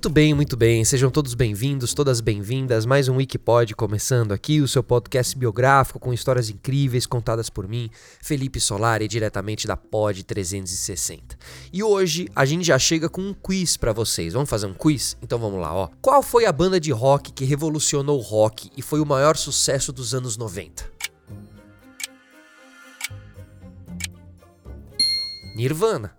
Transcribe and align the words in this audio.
Muito 0.00 0.08
bem, 0.08 0.32
muito 0.32 0.56
bem. 0.56 0.82
Sejam 0.82 1.10
todos 1.10 1.34
bem-vindos, 1.34 1.92
todas 1.92 2.22
bem-vindas. 2.22 2.86
Mais 2.86 3.06
um 3.06 3.16
Wikipod 3.16 3.74
começando 3.74 4.32
aqui, 4.32 4.62
o 4.62 4.66
seu 4.66 4.82
podcast 4.82 5.36
biográfico 5.36 5.98
com 6.00 6.10
histórias 6.10 6.48
incríveis 6.48 7.04
contadas 7.04 7.50
por 7.50 7.68
mim, 7.68 7.90
Felipe 8.22 8.58
Solari, 8.60 9.06
diretamente 9.06 9.66
da 9.66 9.76
Pod 9.76 10.24
360. 10.24 11.36
E 11.70 11.82
hoje 11.82 12.30
a 12.34 12.46
gente 12.46 12.64
já 12.64 12.78
chega 12.78 13.10
com 13.10 13.20
um 13.20 13.34
quiz 13.34 13.76
para 13.76 13.92
vocês. 13.92 14.32
Vamos 14.32 14.48
fazer 14.48 14.64
um 14.64 14.72
quiz? 14.72 15.18
Então 15.20 15.38
vamos 15.38 15.60
lá, 15.60 15.74
ó. 15.74 15.90
Qual 16.00 16.22
foi 16.22 16.46
a 16.46 16.52
banda 16.52 16.80
de 16.80 16.92
rock 16.92 17.30
que 17.30 17.44
revolucionou 17.44 18.18
o 18.18 18.22
rock 18.22 18.70
e 18.74 18.80
foi 18.80 19.02
o 19.02 19.06
maior 19.06 19.36
sucesso 19.36 19.92
dos 19.92 20.14
anos 20.14 20.34
90? 20.38 20.90
Nirvana. 25.54 26.16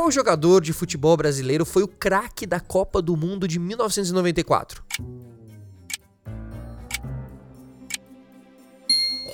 Qual 0.00 0.10
jogador 0.10 0.62
de 0.62 0.72
futebol 0.72 1.14
brasileiro 1.14 1.66
foi 1.66 1.82
o 1.82 1.88
craque 1.88 2.46
da 2.46 2.58
Copa 2.58 3.02
do 3.02 3.14
Mundo 3.14 3.46
de 3.46 3.58
1994? 3.58 4.82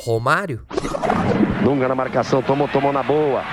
Romário? 0.04 0.66
Dunga 1.62 1.86
na 1.86 1.94
marcação, 1.94 2.42
tomou, 2.42 2.66
tomou 2.66 2.92
na 2.92 3.04
boa. 3.04 3.44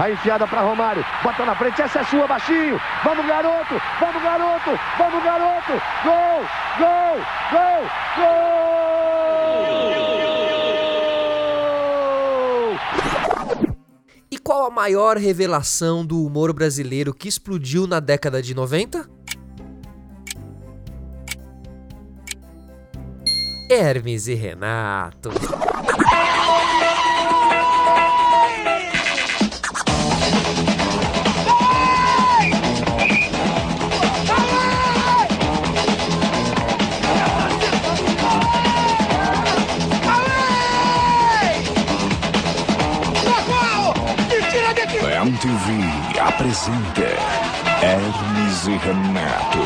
A 0.00 0.08
enfiada 0.08 0.46
para 0.46 0.60
Romário, 0.60 1.04
bota 1.24 1.44
na 1.44 1.56
frente, 1.56 1.82
essa 1.82 1.98
é 1.98 2.04
sua, 2.04 2.28
baixinho. 2.28 2.80
Vamos, 3.02 3.26
garoto, 3.26 3.74
vamos, 3.98 4.22
garoto, 4.22 4.70
vamos, 4.96 5.24
garoto. 5.24 5.72
Gol, 6.04 6.46
gol, 6.78 7.16
gol, 7.50 7.88
gol! 8.18 8.52
E 14.32 14.38
qual 14.52 14.66
a 14.66 14.70
maior 14.70 15.16
revelação 15.16 16.04
do 16.04 16.22
humor 16.22 16.52
brasileiro 16.52 17.14
que 17.14 17.26
explodiu 17.26 17.86
na 17.86 18.00
década 18.00 18.42
de 18.42 18.54
90? 18.54 19.08
Hermes 23.70 24.26
e 24.26 24.34
Renato. 24.34 25.30
Apresenta 46.42 47.06
Hermes 47.80 48.66
e 48.66 48.76
Renato. 48.84 49.62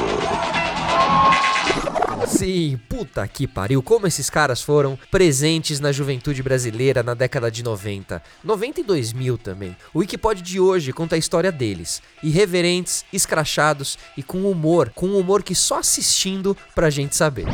Sim, 2.27 2.78
puta 2.86 3.27
que 3.27 3.46
pariu, 3.46 3.82
como 3.82 4.06
esses 4.06 4.28
caras 4.28 4.60
foram 4.60 4.98
presentes 5.10 5.80
na 5.80 5.91
juventude 5.91 6.42
brasileira 6.42 7.02
na 7.02 7.14
década 7.14 7.50
de 7.50 7.62
90, 7.62 8.22
90 8.44 8.80
e 8.80 8.84
2000 8.84 9.38
também. 9.38 9.74
O 9.94 10.00
Wikipod 10.00 10.42
de 10.42 10.60
hoje 10.60 10.92
conta 10.92 11.14
a 11.14 11.19
história 11.19 11.50
deles, 11.50 12.02
irreverentes, 12.22 13.06
escrachados 13.10 13.98
e 14.15 14.22
com 14.22 14.42
humor, 14.50 14.92
com 14.94 15.06
um 15.06 15.19
humor 15.19 15.42
que 15.42 15.54
só 15.54 15.78
assistindo 15.78 16.54
pra 16.75 16.91
gente 16.91 17.16
saber. 17.16 17.47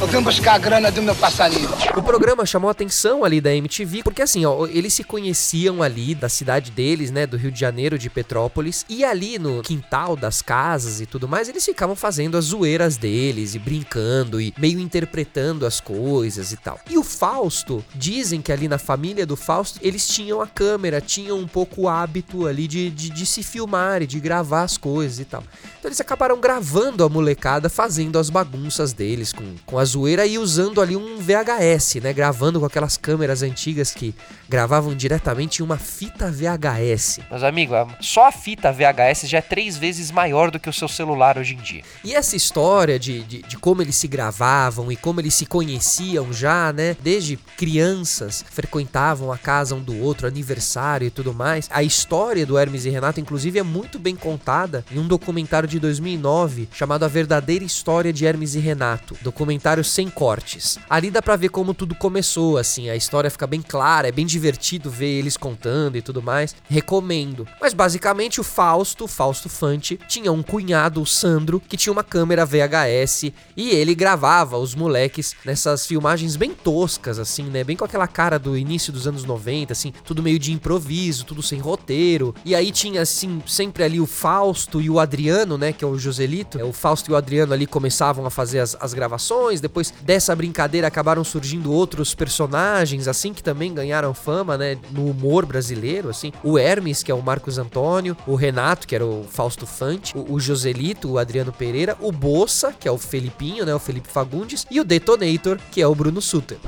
eu 0.00 0.06
vim 0.06 0.20
buscar 0.20 0.54
a 0.54 0.58
grana 0.58 0.90
do 0.90 1.02
meu 1.02 1.14
passarinho. 1.14 1.68
O 1.96 2.02
programa 2.18 2.46
chamou 2.46 2.68
a 2.68 2.70
atenção 2.70 3.26
ali 3.26 3.42
da 3.42 3.54
MTV, 3.54 4.02
porque 4.02 4.22
assim, 4.22 4.46
ó, 4.46 4.66
eles 4.66 4.94
se 4.94 5.04
conheciam 5.04 5.82
ali 5.82 6.14
da 6.14 6.30
cidade 6.30 6.70
deles, 6.70 7.10
né, 7.10 7.26
do 7.26 7.36
Rio 7.36 7.52
de 7.52 7.60
Janeiro, 7.60 7.98
de 7.98 8.08
Petrópolis, 8.08 8.86
e 8.88 9.04
ali 9.04 9.38
no 9.38 9.60
quintal 9.60 10.16
das 10.16 10.40
casas 10.40 10.98
e 11.02 11.04
tudo 11.04 11.28
mais, 11.28 11.46
eles 11.46 11.62
ficavam 11.62 11.94
fazendo 11.94 12.38
as 12.38 12.46
zoeiras 12.46 12.96
deles 12.96 13.54
e 13.54 13.58
brincando 13.58 14.40
e 14.40 14.54
meio 14.56 14.80
interpretando 14.80 15.66
as 15.66 15.78
coisas 15.78 16.52
e 16.52 16.56
tal. 16.56 16.80
E 16.88 16.96
o 16.96 17.04
Fausto, 17.04 17.84
dizem 17.94 18.40
que 18.40 18.50
ali 18.50 18.66
na 18.66 18.78
família 18.78 19.26
do 19.26 19.36
Fausto, 19.36 19.78
eles 19.82 20.08
tinham 20.08 20.40
a 20.40 20.46
câmera, 20.46 21.02
tinham 21.02 21.38
um 21.38 21.46
pouco 21.46 21.82
o 21.82 21.88
hábito 21.88 22.46
ali 22.46 22.66
de, 22.66 22.88
de, 22.88 23.10
de 23.10 23.26
se 23.26 23.42
filmar 23.42 24.00
e 24.00 24.06
de 24.06 24.18
gravar 24.18 24.62
as 24.62 24.78
coisas 24.78 25.20
e 25.20 25.26
tal. 25.26 25.44
Então 25.78 25.90
eles 25.90 26.00
acabaram 26.00 26.40
gravando 26.40 27.04
a 27.04 27.10
molecada 27.10 27.68
fazendo 27.68 28.18
as 28.18 28.30
bagunças 28.30 28.94
deles 28.94 29.34
com, 29.34 29.54
com 29.66 29.78
a 29.78 29.84
zoeira 29.84 30.24
e 30.24 30.38
usando 30.38 30.80
ali 30.80 30.96
um 30.96 31.18
VHS, 31.18 31.96
né? 32.05 32.05
Gravando 32.12 32.60
com 32.60 32.66
aquelas 32.66 32.96
câmeras 32.96 33.42
antigas 33.42 33.92
que 33.92 34.14
gravavam 34.48 34.94
diretamente 34.94 35.60
em 35.60 35.64
uma 35.64 35.78
fita 35.78 36.30
VHS. 36.30 37.20
Meus 37.30 37.42
amigos, 37.42 37.76
só 38.00 38.28
a 38.28 38.32
fita 38.32 38.72
VHS 38.72 39.28
já 39.28 39.38
é 39.38 39.42
três 39.42 39.76
vezes 39.76 40.10
maior 40.10 40.50
do 40.50 40.58
que 40.58 40.68
o 40.68 40.72
seu 40.72 40.88
celular 40.88 41.38
hoje 41.38 41.54
em 41.54 41.58
dia. 41.58 41.82
E 42.04 42.14
essa 42.14 42.36
história 42.36 42.98
de, 42.98 43.22
de, 43.22 43.42
de 43.42 43.56
como 43.56 43.82
eles 43.82 43.96
se 43.96 44.06
gravavam 44.06 44.90
e 44.90 44.96
como 44.96 45.20
eles 45.20 45.34
se 45.34 45.46
conheciam 45.46 46.32
já, 46.32 46.72
né? 46.72 46.96
Desde 47.00 47.36
crianças, 47.56 48.44
frequentavam 48.50 49.32
a 49.32 49.38
casa 49.38 49.74
um 49.74 49.82
do 49.82 49.98
outro, 50.00 50.26
aniversário 50.26 51.06
e 51.06 51.10
tudo 51.10 51.34
mais. 51.34 51.68
A 51.72 51.82
história 51.82 52.46
do 52.46 52.58
Hermes 52.58 52.84
e 52.84 52.90
Renato, 52.90 53.20
inclusive, 53.20 53.58
é 53.58 53.62
muito 53.62 53.98
bem 53.98 54.14
contada 54.14 54.84
em 54.90 54.98
um 54.98 55.06
documentário 55.06 55.68
de 55.68 55.78
2009 55.78 56.68
chamado 56.72 57.04
A 57.04 57.08
Verdadeira 57.08 57.64
História 57.64 58.12
de 58.12 58.24
Hermes 58.24 58.54
e 58.54 58.58
Renato. 58.58 59.16
Documentário 59.22 59.82
sem 59.84 60.08
cortes. 60.08 60.78
Ali 60.88 61.10
dá 61.10 61.20
pra 61.20 61.36
ver 61.36 61.48
como 61.48 61.74
tudo 61.74 61.94
começou, 61.94 62.58
assim, 62.58 62.88
a 62.88 62.96
história 62.96 63.30
fica 63.30 63.46
bem 63.46 63.62
clara, 63.62 64.08
é 64.08 64.12
bem 64.12 64.26
divertido 64.36 64.90
ver 64.90 65.18
eles 65.18 65.34
contando 65.34 65.96
e 65.96 66.02
tudo 66.02 66.22
mais. 66.22 66.54
Recomendo. 66.68 67.48
Mas 67.58 67.72
basicamente 67.72 68.38
o 68.38 68.44
Fausto, 68.44 69.08
Fausto 69.08 69.48
Fante, 69.48 69.98
tinha 70.06 70.30
um 70.30 70.42
cunhado, 70.42 71.00
o 71.00 71.06
Sandro, 71.06 71.58
que 71.58 71.76
tinha 71.76 71.92
uma 71.92 72.04
câmera 72.04 72.44
VHS 72.44 73.32
e 73.56 73.70
ele 73.70 73.94
gravava 73.94 74.58
os 74.58 74.74
moleques 74.74 75.34
nessas 75.42 75.86
filmagens 75.86 76.36
bem 76.36 76.52
toscas, 76.52 77.18
assim, 77.18 77.44
né? 77.44 77.64
Bem 77.64 77.76
com 77.76 77.84
aquela 77.84 78.06
cara 78.06 78.38
do 78.38 78.58
início 78.58 78.92
dos 78.92 79.06
anos 79.06 79.24
90, 79.24 79.72
assim, 79.72 79.92
tudo 80.04 80.22
meio 80.22 80.38
de 80.38 80.52
improviso, 80.52 81.24
tudo 81.24 81.42
sem 81.42 81.58
roteiro. 81.58 82.34
E 82.44 82.54
aí 82.54 82.70
tinha, 82.70 83.00
assim, 83.00 83.42
sempre 83.46 83.82
ali 83.82 83.98
o 83.98 84.06
Fausto 84.06 84.82
e 84.82 84.90
o 84.90 85.00
Adriano, 85.00 85.56
né? 85.56 85.72
Que 85.72 85.82
é 85.82 85.88
o 85.88 85.98
Joselito. 85.98 86.58
É, 86.58 86.64
o 86.64 86.72
Fausto 86.72 87.10
e 87.10 87.14
o 87.14 87.16
Adriano 87.16 87.54
ali 87.54 87.66
começavam 87.66 88.26
a 88.26 88.30
fazer 88.30 88.58
as, 88.58 88.76
as 88.78 88.92
gravações. 88.92 89.62
Depois 89.62 89.92
dessa 90.02 90.36
brincadeira 90.36 90.86
acabaram 90.86 91.24
surgindo 91.24 91.72
outros 91.72 92.14
personagens, 92.14 93.08
assim, 93.08 93.32
que 93.32 93.42
também 93.42 93.72
ganharam 93.72 94.12
fama, 94.26 94.58
né? 94.58 94.76
No 94.90 95.08
humor 95.08 95.46
brasileiro, 95.46 96.08
assim. 96.08 96.32
O 96.42 96.58
Hermes, 96.58 97.04
que 97.04 97.12
é 97.12 97.14
o 97.14 97.22
Marcos 97.22 97.58
Antônio. 97.58 98.16
O 98.26 98.34
Renato, 98.34 98.84
que 98.88 98.94
era 98.96 99.06
o 99.06 99.24
Fausto 99.30 99.64
Fante. 99.64 100.18
O, 100.18 100.34
o 100.34 100.40
Joselito, 100.40 101.12
o 101.12 101.18
Adriano 101.18 101.52
Pereira. 101.52 101.96
O 102.00 102.10
Bossa, 102.10 102.72
que 102.72 102.88
é 102.88 102.90
o 102.90 102.98
Felipinho, 102.98 103.64
né? 103.64 103.72
O 103.72 103.78
Felipe 103.78 104.08
Fagundes. 104.08 104.66
E 104.68 104.80
o 104.80 104.84
Detonator, 104.84 105.60
que 105.70 105.80
é 105.80 105.86
o 105.86 105.94
Bruno 105.94 106.20
Suter. 106.20 106.58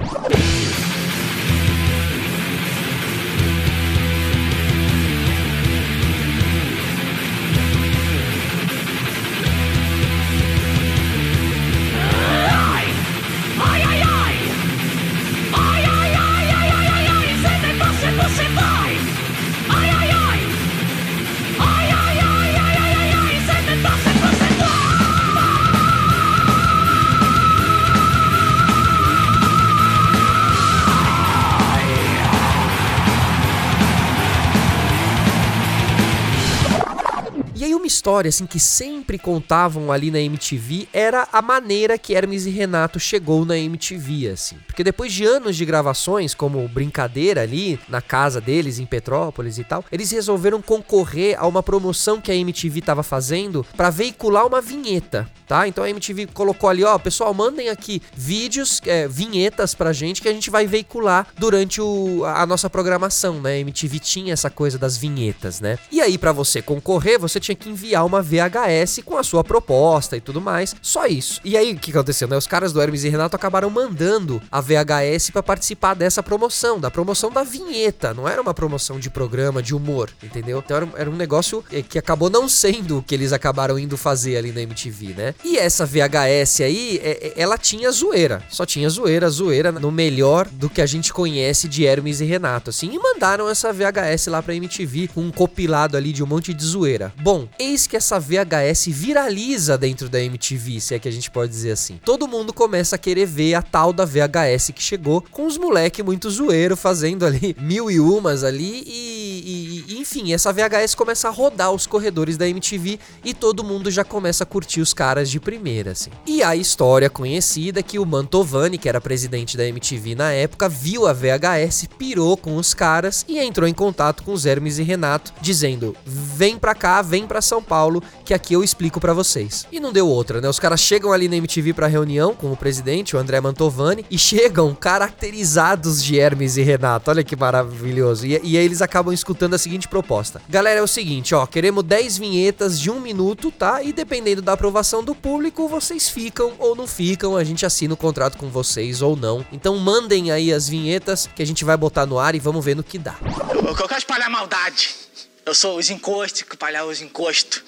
Aí 37.69 37.75
uma 37.75 37.87
história 37.87 38.29
assim 38.29 38.47
que 38.47 38.59
sempre 38.59 39.19
contavam 39.19 39.93
ali 39.93 40.11
na 40.11 40.21
MTV 40.21 40.89
era 40.93 41.29
a 41.33 41.41
maneira 41.41 41.99
que 41.99 42.15
Hermes 42.15 42.47
e 42.47 42.51
Renato 42.51 42.99
chegou 42.99 43.45
na 43.45 43.57
MTV, 43.57 44.29
assim. 44.31 44.57
Porque 44.67 44.83
depois 44.83 45.13
de 45.13 45.25
anos 45.25 45.57
de 45.57 45.65
gravações, 45.65 46.35
como 46.35 46.67
brincadeira 46.69 47.43
ali 47.43 47.79
na 47.89 48.01
casa 48.01 48.41
deles 48.41 48.79
em 48.79 48.87
Petrópolis 48.87 49.59
e 49.59 49.65
tal, 49.65 49.85
eles 49.93 50.11
resolveram 50.11 50.61
concorrer 50.61 51.37
a 51.39 51.47
uma 51.47 51.63
promoção 51.63 52.21
que 52.21 52.31
a 52.31 52.35
MTV 52.35 52.81
tava 52.81 53.03
fazendo 53.03 53.65
para 53.77 53.91
veicular 53.91 54.47
uma 54.47 54.61
vinheta, 54.61 55.29
tá? 55.47 55.69
Então 55.69 55.85
a 55.85 55.91
MTV 55.91 56.27
colocou 56.27 56.69
ali, 56.69 56.85
ó, 56.85 56.99
pessoal, 56.99 57.33
mandem 57.35 57.69
aqui 57.69 58.03
vídeos, 58.15 58.81
é, 58.87 59.07
vinhetas 59.07 59.75
pra 59.75 59.93
gente 59.93 60.23
que 60.23 60.29
a 60.29 60.33
gente 60.33 60.51
vai 60.51 60.67
veicular 60.67 61.27
durante 61.37 61.81
o, 61.81 62.25
a 62.25 62.47
nossa 62.47 62.71
programação, 62.71 63.41
né? 63.41 63.55
A 63.55 63.59
MTV 63.59 63.99
tinha 63.99 64.33
essa 64.33 64.51
coisa 64.51 64.79
das 64.79 64.97
vinhetas, 64.97 65.61
né? 65.61 65.79
E 65.91 66.01
aí 66.01 66.17
para 66.17 66.33
você 66.33 66.63
concorrer, 66.63 67.19
você 67.19 67.39
tinha 67.39 67.57
que 67.59 67.69
enviar 67.69 68.07
uma 68.07 68.23
VHS 68.23 69.01
com 69.05 69.17
a 69.19 69.23
sua 69.23 69.45
proposta 69.45 70.17
e 70.17 70.21
tudo 70.21 70.41
mais. 70.41 70.75
Só 70.81 71.07
isso. 71.07 71.41
E 71.45 71.57
aí 71.57 71.73
o 71.73 71.77
que 71.79 71.91
aconteceu, 71.91 72.27
né? 72.29 72.37
Os 72.37 72.47
caras 72.47 72.73
do 72.73 72.81
Hermes 72.81 73.05
e 73.05 73.09
Renato 73.09 73.37
acabaram 73.37 73.69
mandando 73.71 74.41
a 74.51 74.61
VHS 74.61 75.31
para 75.31 75.43
participar 75.43 75.95
dessa 75.95 76.23
promoção, 76.23 76.79
da 76.81 76.91
promoção 76.91 77.31
da 77.31 77.43
vinheta, 77.43 78.15
não 78.15 78.29
era 78.29 78.41
uma 78.41 78.55
promoção 78.55 78.99
de 78.99 79.11
programa 79.11 79.63
de 79.63 79.75
humor, 79.75 80.11
entendeu? 80.23 80.63
Então 80.65 80.77
era, 80.77 80.89
era 80.97 81.11
um 81.11 81.17
negócio 81.17 81.65
eh, 81.73 81.83
que 81.83 81.99
acabou 81.99 82.31
não 82.31 82.49
sendo 82.49 82.99
o 82.99 83.03
que 83.03 83.15
eles 83.15 83.33
acabaram 83.33 83.79
indo 83.79 83.97
fazer 83.97 84.37
ali 84.37 84.53
na 84.53 84.61
MTV, 84.63 85.15
né? 85.17 85.35
E 85.45 85.57
essa 85.59 85.85
VHS 85.85 86.61
aí, 86.63 87.01
é- 87.03 87.33
ela 87.37 87.59
tinha 87.59 87.91
zoeira. 87.91 88.43
Só 88.49 88.65
tinha 88.65 88.89
zoeira, 88.89 89.29
zoeira 89.29 89.73
no 89.73 89.91
melhor 89.91 90.47
do 90.49 90.71
que 90.71 90.81
a 90.81 90.87
gente 90.87 91.13
conhece 91.13 91.69
de 91.69 91.85
Hermes 91.85 92.21
e 92.21 92.25
Renato, 92.25 92.71
assim. 92.71 92.91
E 92.93 92.99
mandaram 92.99 93.49
essa 93.49 93.73
VHS 93.73 94.27
lá 94.29 94.43
pra 94.43 94.55
MTV 94.55 95.09
com 95.09 95.23
um 95.23 95.31
compilado 95.31 95.97
ali 95.97 96.13
de 96.13 96.23
um 96.23 96.27
monte 96.27 96.53
de 96.55 96.65
zoeira. 96.65 97.13
Bom, 97.21 97.38
eis 97.59 97.87
que 97.87 97.97
essa 97.97 98.19
VHS 98.19 98.87
viraliza 98.89 99.77
dentro 99.77 100.09
da 100.09 100.21
MTV, 100.23 100.81
se 100.81 100.95
é 100.95 100.99
que 100.99 101.09
a 101.09 101.13
gente 101.13 101.31
pode 101.31 101.53
dizer 101.53 101.73
assim. 101.73 102.01
Todo 102.05 102.27
mundo 102.27 102.53
começa 102.53 102.97
a 102.97 102.99
querer 102.99 103.27
ver 103.27 103.55
a 103.55 103.63
tal 103.63 103.93
da 103.93 104.05
VHS 104.05 104.71
que 104.75 104.83
chegou 104.83 105.23
com 105.31 105.47
os 105.47 105.59
moleque 105.59 106.03
muito 106.03 106.31
zoeiro 106.31 106.77
fazendo 106.77 107.27
ali 107.27 107.55
mil 107.61 107.91
e 107.91 108.01
umas 108.01 108.43
ali 108.45 108.83
e, 108.87 109.85
e- 109.89 109.95
e, 109.95 109.99
enfim, 110.01 110.33
essa 110.33 110.53
VHS 110.53 110.95
começa 110.95 111.29
a 111.29 111.31
rodar 111.31 111.73
os 111.73 111.87
corredores 111.87 112.37
da 112.37 112.49
MTV 112.49 112.99
e 113.25 113.35
todo 113.35 113.63
mundo 113.65 113.91
já 113.91 114.05
começa 114.05 114.45
a 114.45 114.47
curtir 114.47 114.81
os 114.81 114.95
caras 114.95 115.31
de 115.31 115.39
primeira, 115.41 115.93
assim. 115.93 116.11
E 116.27 116.43
a 116.43 116.57
história 116.57 117.11
conhecida 117.11 117.81
é 117.81 117.83
que 117.83 117.99
o 117.99 118.07
Mantovani, 118.07 118.79
que 118.79 118.89
era 118.89 119.01
presidente 119.01 119.57
da 119.57 119.67
MTV 119.67 120.15
na 120.15 120.33
época, 120.33 120.69
viu 120.69 121.07
a 121.07 121.13
VHS, 121.13 121.89
pirou 121.99 122.37
com 122.37 122.57
os 122.57 122.73
caras 122.75 123.25
e 123.29 123.39
entrou 123.39 123.69
em 123.69 123.75
contato 123.75 124.23
com 124.23 124.33
os 124.33 124.47
Hermes 124.47 124.79
e 124.79 124.83
Renato, 124.83 125.33
dizendo: 125.41 125.97
"Vem 126.05 126.59
pra 126.59 126.75
cá, 126.75 127.03
vem 127.03 127.27
pra 127.29 127.43
São 127.43 127.63
Paulo, 127.63 128.03
que 128.25 128.35
aqui 128.35 128.55
eu 128.55 128.65
explico 128.65 128.99
pra 129.01 129.13
vocês". 129.13 129.67
E 129.71 129.79
não 129.79 129.93
deu 129.93 130.09
outra, 130.09 130.41
né? 130.41 130.49
Os 130.49 130.59
caras 130.59 130.81
chegam 130.81 131.13
ali 131.13 131.29
na 131.29 131.37
MTV 131.37 131.75
pra 131.75 131.87
reunião 131.87 132.35
com 132.35 132.51
o 132.51 132.57
presidente, 132.57 133.15
o 133.15 133.19
André 133.19 133.41
Mantovani, 133.41 134.05
e 134.11 134.19
chegam 134.19 134.75
caracterizados 134.75 136.03
de 136.03 136.19
Hermes 136.19 136.57
e 136.57 136.63
Renato. 136.63 137.11
Olha 137.11 137.23
que 137.23 137.37
maravilhoso. 137.37 138.27
E, 138.27 138.41
e 138.43 138.59
aí 138.59 138.65
eles 138.65 138.83
acabam 138.83 139.13
escutando 139.13 139.55
a 139.55 139.59
seguinte 139.59 139.89
proposta: 139.89 140.41
Galera, 140.49 140.81
é 140.81 140.83
o 140.83 140.87
seguinte, 140.87 141.35
ó, 141.35 141.47
queremos 141.47 141.85
10 141.85 142.19
vinhetas 142.19 142.81
de 142.81 142.91
um 142.91 143.01
minuto, 143.01 143.51
tá? 143.51 143.83
E 143.83 143.93
dependendo 143.93 144.43
da 144.43 144.53
aprovação 144.53 145.03
do 145.05 145.15
público, 145.15 145.69
vocês 145.69 146.09
ficam 146.09 146.53
ou 146.59 146.75
não 146.75 146.87
ficam, 146.87 147.37
a 147.37 147.45
gente 147.45 147.67
assina 147.67 147.95
o 147.95 147.97
contrato 147.97 148.39
com 148.39 148.49
vocês 148.49 149.03
ou 149.03 149.17
não. 149.17 149.45
Então 149.53 149.77
mandem 149.77 150.31
aí 150.31 150.53
as 150.53 150.69
vinhetas 150.69 151.29
que 151.35 151.43
a 151.43 151.47
gente 151.47 151.65
vai 151.65 151.77
botar 151.77 152.07
no 152.07 152.19
ar 152.19 152.35
e 152.35 152.39
vamos 152.39 152.65
ver 152.65 152.75
no 152.75 152.83
que 152.83 152.99
dá. 152.99 153.17
Eu 153.55 153.75
quero 153.75 153.99
espalhar 153.99 154.31
maldade. 154.31 155.08
Eu 155.49 155.55
sou 155.55 155.79
os 155.79 155.89
encostos, 155.89 156.43
que 156.43 156.53
espalhar 156.53 156.85
os 156.85 157.01
encostos. 157.01 157.63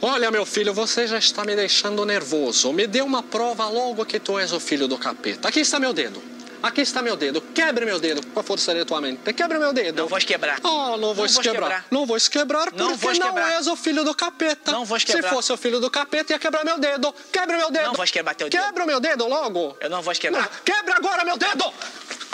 Olha, 0.00 0.28
meu 0.28 0.44
filho, 0.44 0.74
você 0.74 1.06
já 1.06 1.18
está 1.18 1.44
me 1.44 1.54
deixando 1.54 2.04
nervoso. 2.04 2.72
Me 2.72 2.84
dê 2.84 3.00
uma 3.00 3.22
prova 3.22 3.68
logo 3.68 4.04
que 4.04 4.18
tu 4.18 4.36
és 4.40 4.50
o 4.52 4.58
filho 4.58 4.88
do 4.88 4.98
capeta. 4.98 5.46
Aqui 5.46 5.60
está 5.60 5.78
meu 5.78 5.92
dedo. 5.92 6.20
Aqui 6.60 6.80
está 6.80 7.00
meu 7.00 7.14
dedo. 7.14 7.40
Quebre 7.40 7.84
meu 7.86 8.00
dedo 8.00 8.26
com 8.26 8.40
a 8.40 8.42
força 8.42 8.74
de 8.74 8.84
tua 8.84 9.00
mente. 9.00 9.32
Quebre 9.34 9.56
meu 9.56 9.72
dedo. 9.72 10.02
Não 10.02 10.08
vou 10.08 10.18
quebrar. 10.18 10.58
Oh, 10.64 10.96
não 10.96 11.14
vou 11.14 11.26
Não 11.26 11.32
vou 11.32 11.42
quebrar. 11.42 11.52
quebrar. 11.52 11.86
Não 11.92 12.06
vou 12.06 12.16
quebrar 12.18 12.72
Não 12.72 12.88
porque 12.98 13.04
vou 13.04 13.14
não 13.14 13.26
quebrar. 13.28 13.52
és 13.52 13.66
o 13.68 13.76
filho 13.76 14.02
do 14.04 14.14
capeta. 14.16 14.72
Não 14.72 14.84
vou 14.84 14.98
Se 14.98 15.06
quebrar. 15.06 15.30
fosse 15.30 15.52
o 15.52 15.56
filho 15.56 15.78
do 15.78 15.88
capeta, 15.88 16.32
ia 16.32 16.40
quebrar 16.40 16.64
meu 16.64 16.80
dedo. 16.80 17.14
Quebre 17.30 17.56
meu 17.56 17.70
dedo. 17.70 17.86
Não 17.86 17.94
vou 17.94 18.04
quebrar 18.04 18.34
teu 18.34 18.48
dedo. 18.50 18.60
Quebra 18.64 18.84
meu 18.84 18.98
dedo 18.98 19.28
logo. 19.28 19.76
Eu 19.80 19.88
não 19.90 20.02
vou 20.02 20.12
quebrar. 20.12 20.50
Quebra 20.64 20.96
agora 20.96 21.24
meu 21.24 21.36
dedo. 21.38 21.72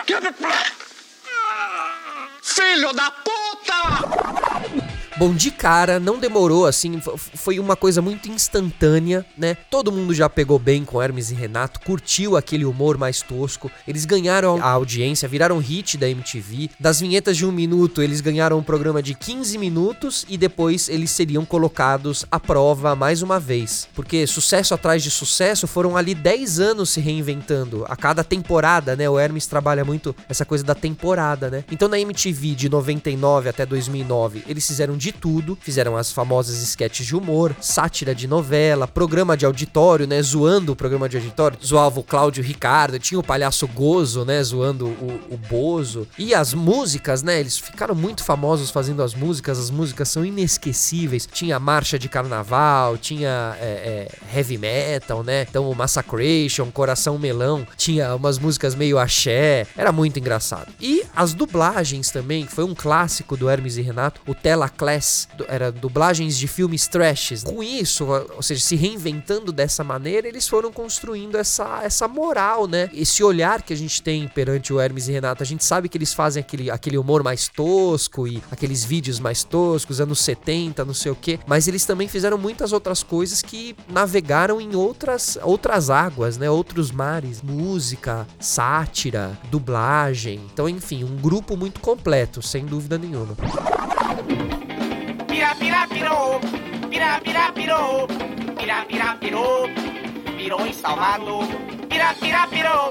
Quebra. 0.06 0.34
Filho 2.40 2.90
da 2.94 3.10
puta! 3.10 4.47
Bom, 5.18 5.34
de 5.34 5.50
cara, 5.50 5.98
não 5.98 6.16
demorou 6.20 6.64
assim, 6.64 7.00
foi 7.16 7.58
uma 7.58 7.74
coisa 7.74 8.00
muito 8.00 8.30
instantânea, 8.30 9.26
né? 9.36 9.56
Todo 9.68 9.90
mundo 9.90 10.14
já 10.14 10.30
pegou 10.30 10.60
bem 10.60 10.84
com 10.84 11.02
Hermes 11.02 11.32
e 11.32 11.34
Renato, 11.34 11.80
curtiu 11.80 12.36
aquele 12.36 12.64
humor 12.64 12.96
mais 12.96 13.20
tosco. 13.20 13.68
Eles 13.86 14.04
ganharam 14.04 14.62
a 14.62 14.70
audiência, 14.70 15.28
viraram 15.28 15.58
hit 15.58 15.98
da 15.98 16.08
MTV. 16.08 16.70
Das 16.78 17.00
vinhetas 17.00 17.36
de 17.36 17.44
um 17.44 17.50
minuto, 17.50 18.00
eles 18.00 18.20
ganharam 18.20 18.58
um 18.58 18.62
programa 18.62 19.02
de 19.02 19.12
15 19.12 19.58
minutos 19.58 20.24
e 20.28 20.38
depois 20.38 20.88
eles 20.88 21.10
seriam 21.10 21.44
colocados 21.44 22.24
à 22.30 22.38
prova 22.38 22.94
mais 22.94 23.20
uma 23.20 23.40
vez. 23.40 23.88
Porque 23.96 24.24
sucesso 24.24 24.72
atrás 24.72 25.02
de 25.02 25.10
sucesso 25.10 25.66
foram 25.66 25.96
ali 25.96 26.14
10 26.14 26.60
anos 26.60 26.90
se 26.90 27.00
reinventando 27.00 27.84
a 27.88 27.96
cada 27.96 28.22
temporada, 28.22 28.94
né? 28.94 29.10
O 29.10 29.18
Hermes 29.18 29.48
trabalha 29.48 29.84
muito 29.84 30.14
essa 30.28 30.44
coisa 30.44 30.62
da 30.62 30.76
temporada, 30.76 31.50
né? 31.50 31.64
Então 31.72 31.88
na 31.88 31.98
MTV 31.98 32.54
de 32.54 32.68
99 32.68 33.48
até 33.48 33.66
2009, 33.66 34.44
eles 34.46 34.64
fizeram 34.64 34.96
de 34.96 35.07
tudo, 35.12 35.56
fizeram 35.60 35.96
as 35.96 36.12
famosas 36.12 36.62
sketches 36.62 37.06
de 37.06 37.16
humor, 37.16 37.54
sátira 37.60 38.14
de 38.14 38.26
novela, 38.26 38.86
programa 38.86 39.36
de 39.36 39.46
auditório, 39.46 40.06
né, 40.06 40.20
zoando 40.22 40.72
o 40.72 40.76
programa 40.76 41.08
de 41.08 41.16
auditório, 41.16 41.58
zoava 41.64 42.00
o 42.00 42.02
Cláudio 42.02 42.42
Ricardo, 42.42 42.98
tinha 42.98 43.18
o 43.18 43.22
palhaço 43.22 43.66
Gozo, 43.68 44.24
né, 44.24 44.42
zoando 44.42 44.86
o, 44.86 45.20
o 45.30 45.36
Bozo, 45.36 46.06
e 46.18 46.34
as 46.34 46.54
músicas, 46.54 47.22
né, 47.22 47.40
eles 47.40 47.58
ficaram 47.58 47.94
muito 47.94 48.22
famosos 48.24 48.70
fazendo 48.70 49.02
as 49.02 49.14
músicas, 49.14 49.58
as 49.58 49.70
músicas 49.70 50.08
são 50.08 50.24
inesquecíveis, 50.24 51.28
tinha 51.30 51.58
marcha 51.58 51.98
de 51.98 52.08
carnaval, 52.08 52.96
tinha 52.96 53.56
é, 53.60 54.08
é, 54.32 54.36
heavy 54.36 54.58
metal, 54.58 55.22
né, 55.22 55.46
então 55.48 55.70
o 55.70 55.74
Massacration, 55.74 56.70
Coração 56.70 57.18
Melão, 57.18 57.66
tinha 57.76 58.14
umas 58.14 58.38
músicas 58.38 58.74
meio 58.74 58.98
axé, 58.98 59.66
era 59.76 59.92
muito 59.92 60.18
engraçado. 60.18 60.72
E 60.80 61.04
as 61.14 61.34
dublagens 61.34 62.10
também, 62.10 62.46
que 62.46 62.52
foi 62.52 62.64
um 62.64 62.74
clássico 62.74 63.36
do 63.36 63.48
Hermes 63.48 63.76
e 63.76 63.82
Renato, 63.82 64.20
o 64.26 64.34
Tela 64.34 64.68
Class, 64.68 64.97
do- 65.36 65.44
era 65.48 65.70
dublagens 65.72 66.36
de 66.38 66.46
filmes 66.48 66.86
trashes. 66.88 67.42
Com 67.44 67.62
isso, 67.62 68.06
ou 68.06 68.42
seja, 68.42 68.60
se 68.62 68.76
reinventando 68.76 69.52
dessa 69.52 69.82
maneira, 69.84 70.26
eles 70.28 70.48
foram 70.48 70.72
construindo 70.72 71.36
essa, 71.36 71.80
essa 71.82 72.06
moral, 72.08 72.66
né? 72.66 72.88
Esse 72.92 73.22
olhar 73.22 73.62
que 73.62 73.72
a 73.72 73.76
gente 73.76 74.02
tem 74.02 74.26
perante 74.28 74.72
o 74.72 74.80
Hermes 74.80 75.08
e 75.08 75.12
Renato. 75.12 75.42
A 75.42 75.46
gente 75.46 75.64
sabe 75.64 75.88
que 75.88 75.96
eles 75.98 76.12
fazem 76.14 76.40
aquele, 76.40 76.70
aquele 76.70 76.98
humor 76.98 77.22
mais 77.22 77.48
tosco 77.48 78.26
e 78.26 78.42
aqueles 78.50 78.84
vídeos 78.84 79.18
mais 79.20 79.44
toscos, 79.44 80.00
anos 80.00 80.20
70, 80.20 80.84
não 80.84 80.94
sei 80.94 81.12
o 81.12 81.16
quê, 81.16 81.38
mas 81.46 81.68
eles 81.68 81.84
também 81.84 82.08
fizeram 82.08 82.38
muitas 82.38 82.72
outras 82.72 83.02
coisas 83.02 83.42
que 83.42 83.74
navegaram 83.88 84.60
em 84.60 84.74
outras, 84.74 85.38
outras 85.42 85.90
águas, 85.90 86.36
né? 86.36 86.50
Outros 86.50 86.90
mares. 86.90 87.42
Música, 87.42 88.26
sátira, 88.40 89.38
dublagem. 89.50 90.40
Então, 90.52 90.68
enfim, 90.68 91.04
um 91.04 91.16
grupo 91.16 91.56
muito 91.56 91.80
completo, 91.80 92.42
sem 92.42 92.64
dúvida 92.64 92.98
nenhuma. 92.98 93.36
Pira, 95.38 95.54
pira, 95.54 95.86
pirou. 95.86 96.40
Pira, 96.90 97.20
pira, 97.20 97.52
pirou. 97.52 98.08
Pira, 98.58 98.84
pira, 98.86 99.16
pirou. 99.20 99.68
Pirou 100.36 100.66
em 100.66 100.72
Salvador. 100.72 101.46
Pira, 101.88 102.12
pira, 102.14 102.46
pirou. 102.48 102.90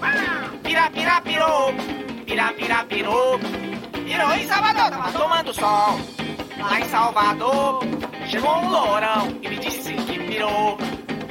Pira, 0.64 0.90
pira, 0.90 1.22
pirou. 1.24 1.74
Pira, 2.26 2.54
pira, 2.54 2.86
pirou. 2.86 3.40
Pirou 3.92 4.34
em 4.34 4.48
Salvador. 4.48 4.90
Tava 4.92 5.12
tomando 5.12 5.54
sol. 5.54 6.00
Lá 6.58 6.80
em 6.80 6.86
Salvador. 6.86 7.84
Chegou 8.30 8.60
um 8.60 8.70
lourão 8.70 9.28
e 9.42 9.50
me 9.50 9.58
disse 9.58 9.92
que 9.94 10.18
pirou. 10.18 10.78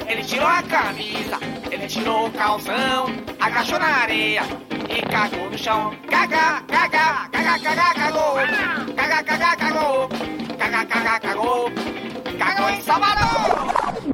Ele 0.06 0.22
tirou 0.22 0.46
a 0.46 0.62
camisa, 0.64 1.38
ele 1.70 1.86
tirou 1.86 2.26
o 2.26 2.30
calção, 2.32 3.06
agachou 3.40 3.78
na 3.78 4.02
areia 4.02 4.42
e 4.90 5.00
cagou 5.10 5.50
no 5.50 5.56
chão. 5.56 5.96
Caga, 6.10 6.62
caga, 6.68 7.26
caga, 7.32 7.58
caga, 7.58 7.94
cagou. 7.94 8.94
Caga, 8.94 9.24
caga, 9.24 9.56
cagou. 9.56 10.35
Caga, 10.88 11.04
caga, 11.04 11.20
cagou. 11.20 11.70
Cagou 12.38 12.70
em. 12.70 12.86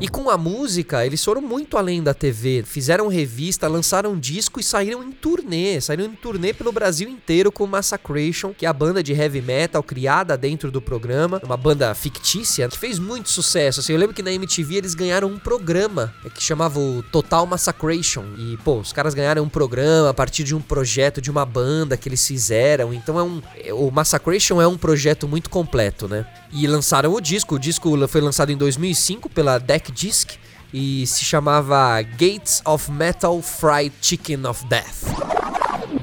E 0.01 0.09
com 0.09 0.29
a 0.29 0.37
música, 0.37 1.07
eles 1.07 1.25
foram 1.25 1.41
muito 1.41 1.79
além 1.79 2.03
da 2.03 2.13
TV. 2.13 2.65
Fizeram 2.67 3.07
revista, 3.07 3.69
lançaram 3.69 4.19
disco 4.19 4.59
e 4.59 4.63
saíram 4.63 5.01
em 5.01 5.13
turnê. 5.13 5.81
Saíram 5.81 6.07
em 6.07 6.15
turnê 6.15 6.53
pelo 6.53 6.73
Brasil 6.73 7.09
inteiro 7.09 7.53
com 7.53 7.69
Massacration, 7.69 8.53
que 8.53 8.67
é 8.67 8.69
a 8.69 8.73
banda 8.73 9.01
de 9.01 9.13
heavy 9.13 9.41
metal 9.41 9.81
criada 9.81 10.37
dentro 10.37 10.73
do 10.73 10.83
programa. 10.83 11.41
Uma 11.45 11.57
banda 11.57 11.95
fictícia 11.95 12.69
que 12.69 12.77
fez 12.77 12.99
muito 12.99 13.31
sucesso. 13.31 13.79
Assim, 13.79 13.93
eu 13.93 13.99
lembro 13.99 14.13
que 14.13 14.25
na 14.25 14.33
MTV 14.33 14.75
eles 14.75 14.95
ganharam 14.95 15.29
um 15.29 15.39
programa 15.39 16.13
é, 16.25 16.31
que 16.31 16.43
chamava 16.43 16.81
o 16.81 17.03
Total 17.05 17.47
Massacration. 17.47 18.25
E, 18.37 18.57
pô, 18.65 18.79
os 18.79 18.93
caras 18.93 19.15
ganharam 19.15 19.45
um 19.45 19.49
programa 19.49 20.11
a 20.11 20.15
partir 20.15 20.43
de 20.43 20.55
um 20.55 20.61
projeto 20.61 21.21
de 21.21 21.31
uma 21.31 21.47
banda 21.47 21.97
que 21.97 22.09
eles 22.09 22.27
fizeram. 22.27 22.93
Então 22.93 23.21
é 23.21 23.23
um. 23.23 23.41
O 23.73 23.91
Massacration 23.93 24.61
é 24.61 24.67
um 24.67 24.77
projeto 24.77 25.29
muito 25.29 25.49
completo, 25.49 26.09
né? 26.09 26.27
E 26.53 26.67
lançaram 26.67 27.13
o 27.13 27.21
disco. 27.21 27.55
O 27.55 27.59
disco 27.59 28.07
foi 28.07 28.21
lançado 28.21 28.53
em 28.53 28.57
2005 28.57 29.29
pela 29.31 29.59
Deck 29.59 29.91
Disc 29.91 30.33
e 30.73 31.07
se 31.07 31.25
chamava 31.25 32.01
Gates 32.03 32.63
of 32.65 32.91
Metal 32.91 33.41
Fried 33.41 33.93
Chicken 34.01 34.47
of 34.47 34.67
Death. 34.67 35.33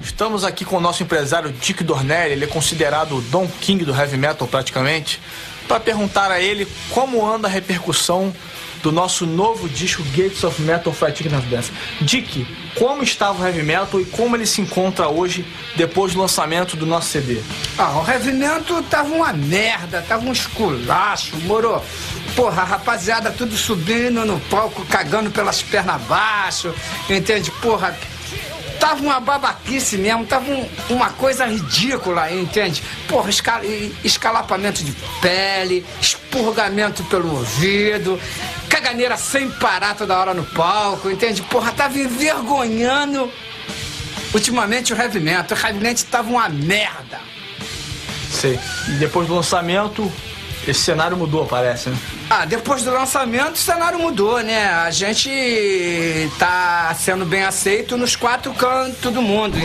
Estamos 0.01 0.43
aqui 0.43 0.65
com 0.65 0.77
o 0.77 0.81
nosso 0.81 1.03
empresário 1.03 1.51
Dick 1.51 1.83
Dornelli, 1.83 2.33
ele 2.33 2.45
é 2.45 2.47
considerado 2.47 3.17
o 3.17 3.21
Don 3.21 3.47
King 3.61 3.83
do 3.83 3.93
heavy 3.93 4.17
metal 4.17 4.47
praticamente, 4.47 5.19
para 5.67 5.79
perguntar 5.79 6.31
a 6.31 6.41
ele 6.41 6.67
como 6.91 7.25
anda 7.25 7.47
a 7.47 7.51
repercussão 7.51 8.33
do 8.81 8.91
nosso 8.91 9.25
novo 9.25 9.67
disco 9.67 10.03
Gates 10.15 10.43
of 10.43 10.61
Metal 10.61 10.93
Chicken 10.93 11.35
of 11.37 11.47
Death. 11.47 11.71
Dick, 12.01 12.45
como 12.75 13.03
estava 13.03 13.41
o 13.41 13.45
heavy 13.45 13.63
metal 13.63 13.99
e 13.99 14.05
como 14.05 14.35
ele 14.35 14.45
se 14.45 14.61
encontra 14.61 15.09
hoje 15.09 15.45
depois 15.75 16.13
do 16.13 16.19
lançamento 16.19 16.77
do 16.77 16.85
nosso 16.85 17.09
CD? 17.09 17.41
Ah, 17.77 17.99
o 17.99 18.09
heavy 18.09 18.31
metal 18.31 18.81
tava 18.83 19.13
uma 19.13 19.33
merda, 19.33 20.03
tava 20.07 20.25
um 20.25 20.31
esculacho, 20.31 21.35
moro? 21.43 21.81
Porra, 22.35 22.63
rapaziada 22.63 23.31
tudo 23.31 23.57
subindo 23.57 24.23
no 24.25 24.39
palco, 24.41 24.85
cagando 24.85 25.31
pelas 25.31 25.61
pernas 25.61 25.95
abaixo, 25.95 26.73
entende? 27.09 27.51
Porra, 27.61 27.97
tava 28.79 29.01
uma 29.01 29.19
babaquice 29.19 29.97
mesmo, 29.97 30.25
tava 30.25 30.49
um- 30.51 30.69
uma 30.89 31.09
coisa 31.11 31.45
ridícula, 31.45 32.31
entende? 32.31 32.81
Porra, 33.07 33.29
esca- 33.29 33.61
escalapamento 34.03 34.83
de 34.83 34.91
pele, 35.21 35.85
expurgamento 36.01 37.03
pelo 37.05 37.31
ouvido, 37.35 38.19
caganeira 38.69 39.17
sem 39.17 39.49
parar 39.51 39.95
toda 39.95 40.17
hora 40.17 40.33
no 40.33 40.43
palco, 40.45 41.09
entende? 41.09 41.41
Porra, 41.43 41.71
tava 41.71 41.97
envergonhando 41.99 43.31
ultimamente 44.33 44.93
o 44.93 44.97
heavy 44.97 45.19
metal. 45.19 45.57
O 45.57 45.61
heavy 45.67 45.79
metal 45.79 46.05
tava 46.09 46.29
uma 46.29 46.47
merda. 46.49 47.19
Sei. 48.31 48.59
E 48.87 48.91
depois 48.91 49.27
do 49.27 49.35
lançamento, 49.35 50.09
esse 50.67 50.81
cenário 50.81 51.17
mudou, 51.17 51.45
parece, 51.45 51.89
né? 51.89 51.97
Ah, 52.29 52.45
depois 52.45 52.83
do 52.83 52.91
lançamento 52.91 53.55
o 53.55 53.57
cenário 53.57 53.99
mudou, 53.99 54.41
né? 54.41 54.67
A 54.67 54.91
gente 54.91 55.29
tá 56.37 56.93
sendo 56.97 57.25
bem 57.25 57.43
aceito 57.43 57.97
nos 57.97 58.15
quatro 58.15 58.53
cantos 58.53 59.11
do 59.11 59.21
mundo. 59.21 59.57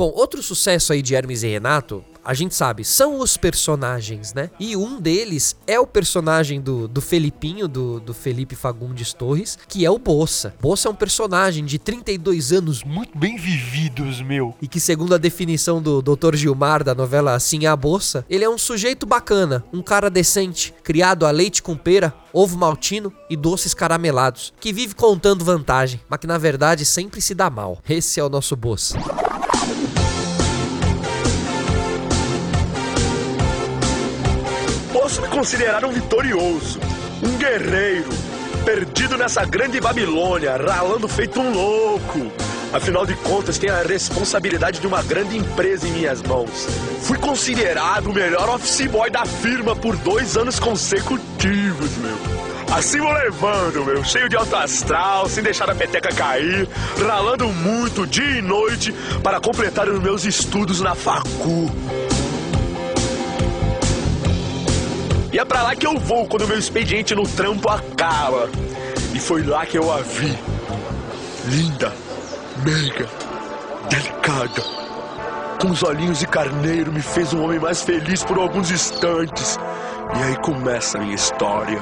Bom, 0.00 0.14
outro 0.14 0.42
sucesso 0.42 0.94
aí 0.94 1.02
de 1.02 1.14
Hermes 1.14 1.42
e 1.42 1.48
Renato, 1.48 2.02
a 2.24 2.32
gente 2.32 2.54
sabe, 2.54 2.86
são 2.86 3.18
os 3.18 3.36
personagens, 3.36 4.32
né? 4.32 4.50
E 4.58 4.74
um 4.74 4.98
deles 4.98 5.54
é 5.66 5.78
o 5.78 5.86
personagem 5.86 6.58
do, 6.58 6.88
do 6.88 7.02
Felipinho, 7.02 7.68
do, 7.68 8.00
do 8.00 8.14
Felipe 8.14 8.56
Fagundes 8.56 9.12
Torres, 9.12 9.58
que 9.68 9.84
é 9.84 9.90
o 9.90 9.98
Bossa. 9.98 10.54
Bossa 10.58 10.88
é 10.88 10.90
um 10.90 10.94
personagem 10.94 11.66
de 11.66 11.78
32 11.78 12.50
anos, 12.50 12.82
muito 12.82 13.18
bem 13.18 13.36
vividos, 13.36 14.22
meu. 14.22 14.54
E 14.62 14.66
que, 14.66 14.80
segundo 14.80 15.14
a 15.14 15.18
definição 15.18 15.82
do 15.82 16.00
Dr. 16.00 16.34
Gilmar 16.34 16.82
da 16.82 16.94
novela 16.94 17.34
Assim 17.34 17.66
é 17.66 17.68
a 17.68 17.76
Bossa, 17.76 18.24
ele 18.30 18.42
é 18.42 18.48
um 18.48 18.56
sujeito 18.56 19.04
bacana, 19.04 19.62
um 19.70 19.82
cara 19.82 20.08
decente, 20.08 20.72
criado 20.82 21.26
a 21.26 21.30
leite 21.30 21.62
com 21.62 21.76
pera, 21.76 22.14
ovo 22.32 22.56
maltino 22.56 23.12
e 23.28 23.36
doces 23.36 23.74
caramelados, 23.74 24.54
que 24.58 24.72
vive 24.72 24.94
contando 24.94 25.44
vantagem, 25.44 26.00
mas 26.08 26.18
que 26.18 26.26
na 26.26 26.38
verdade 26.38 26.86
sempre 26.86 27.20
se 27.20 27.34
dá 27.34 27.50
mal. 27.50 27.82
Esse 27.86 28.18
é 28.18 28.24
o 28.24 28.30
nosso 28.30 28.56
Bossa. 28.56 28.98
Posso 35.10 35.22
me 35.22 35.28
considerar 35.28 35.84
um 35.84 35.90
vitorioso, 35.90 36.78
um 37.20 37.36
guerreiro, 37.36 38.08
perdido 38.64 39.18
nessa 39.18 39.44
grande 39.44 39.80
Babilônia, 39.80 40.56
ralando 40.56 41.08
feito 41.08 41.40
um 41.40 41.52
louco. 41.52 42.30
Afinal 42.72 43.04
de 43.04 43.16
contas, 43.16 43.58
tenho 43.58 43.74
a 43.74 43.82
responsabilidade 43.82 44.78
de 44.78 44.86
uma 44.86 45.02
grande 45.02 45.36
empresa 45.36 45.88
em 45.88 45.90
minhas 45.90 46.22
mãos. 46.22 46.68
Fui 47.00 47.18
considerado 47.18 48.06
o 48.06 48.14
melhor 48.14 48.50
office 48.50 48.86
boy 48.86 49.10
da 49.10 49.26
firma 49.26 49.74
por 49.74 49.96
dois 49.96 50.36
anos 50.36 50.60
consecutivos, 50.60 51.90
meu. 51.96 52.16
Assim 52.72 53.00
vou 53.00 53.12
levando, 53.12 53.84
meu, 53.84 54.04
cheio 54.04 54.28
de 54.28 54.36
alto 54.36 54.54
astral, 54.54 55.28
sem 55.28 55.42
deixar 55.42 55.68
a 55.68 55.74
peteca 55.74 56.14
cair, 56.14 56.68
ralando 57.04 57.48
muito 57.48 58.06
dia 58.06 58.38
e 58.38 58.40
noite 58.40 58.94
para 59.24 59.40
completar 59.40 59.88
os 59.88 60.00
meus 60.00 60.24
estudos 60.24 60.80
na 60.80 60.94
facu. 60.94 61.68
É 65.40 65.44
pra 65.44 65.62
lá 65.62 65.74
que 65.74 65.86
eu 65.86 65.98
vou 65.98 66.26
quando 66.26 66.46
meu 66.46 66.58
expediente 66.58 67.14
no 67.14 67.22
trampo 67.22 67.68
acaba. 67.70 68.50
E 69.14 69.18
foi 69.18 69.42
lá 69.42 69.64
que 69.64 69.78
eu 69.78 69.90
a 69.90 70.02
vi. 70.02 70.38
Linda, 71.46 71.92
meiga, 72.62 73.08
delicada. 73.88 74.62
Com 75.58 75.70
os 75.70 75.82
olhinhos 75.82 76.18
de 76.18 76.26
carneiro 76.26 76.92
me 76.92 77.00
fez 77.00 77.32
um 77.32 77.42
homem 77.42 77.58
mais 77.58 77.82
feliz 77.82 78.22
por 78.22 78.38
alguns 78.38 78.70
instantes. 78.70 79.58
E 80.14 80.22
aí 80.22 80.36
começa 80.36 80.98
a 80.98 81.00
minha 81.00 81.14
história. 81.14 81.80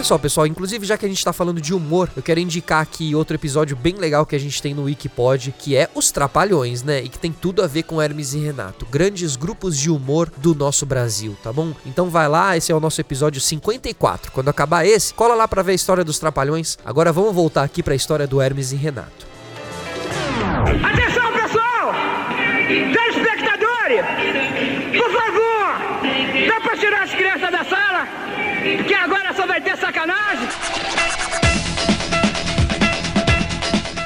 Olha 0.00 0.06
só, 0.06 0.16
pessoal, 0.16 0.46
inclusive 0.46 0.86
já 0.86 0.96
que 0.96 1.04
a 1.04 1.08
gente 1.10 1.22
tá 1.22 1.30
falando 1.30 1.60
de 1.60 1.74
humor, 1.74 2.08
eu 2.16 2.22
quero 2.22 2.40
indicar 2.40 2.80
aqui 2.80 3.14
outro 3.14 3.36
episódio 3.36 3.76
bem 3.76 3.96
legal 3.96 4.24
que 4.24 4.34
a 4.34 4.40
gente 4.40 4.62
tem 4.62 4.72
no 4.72 4.84
Wikipod, 4.84 5.54
que 5.58 5.76
é 5.76 5.90
Os 5.94 6.10
Trapalhões, 6.10 6.82
né? 6.82 7.02
E 7.02 7.08
que 7.10 7.18
tem 7.18 7.30
tudo 7.30 7.62
a 7.62 7.66
ver 7.66 7.82
com 7.82 8.00
Hermes 8.00 8.32
e 8.32 8.38
Renato. 8.38 8.86
Grandes 8.86 9.36
grupos 9.36 9.76
de 9.76 9.90
humor 9.90 10.32
do 10.38 10.54
nosso 10.54 10.86
Brasil, 10.86 11.36
tá 11.42 11.52
bom? 11.52 11.74
Então 11.84 12.08
vai 12.08 12.26
lá, 12.28 12.56
esse 12.56 12.72
é 12.72 12.74
o 12.74 12.80
nosso 12.80 12.98
episódio 12.98 13.42
54. 13.42 14.32
Quando 14.32 14.48
acabar 14.48 14.86
esse, 14.86 15.12
cola 15.12 15.34
lá 15.34 15.46
pra 15.46 15.60
ver 15.60 15.72
a 15.72 15.74
história 15.74 16.02
dos 16.02 16.18
Trapalhões. 16.18 16.78
Agora 16.82 17.12
vamos 17.12 17.34
voltar 17.34 17.62
aqui 17.62 17.82
pra 17.82 17.94
história 17.94 18.26
do 18.26 18.40
Hermes 18.40 18.72
e 18.72 18.76
Renato. 18.76 19.26
Atenção, 20.82 21.30
pessoal! 21.34 21.94
Por 24.96 25.12
favor! 25.12 26.48
Dá 26.48 26.60
pra 26.62 26.76
tirar 26.78 27.02
as 27.02 27.10
crianças 27.10 27.52
da 27.52 27.64
sala? 27.64 28.30
Porque 28.76 28.94
agora 28.94 29.32
só 29.32 29.46
vai 29.46 29.60
ter 29.60 29.76
sacanagem! 29.90 31.29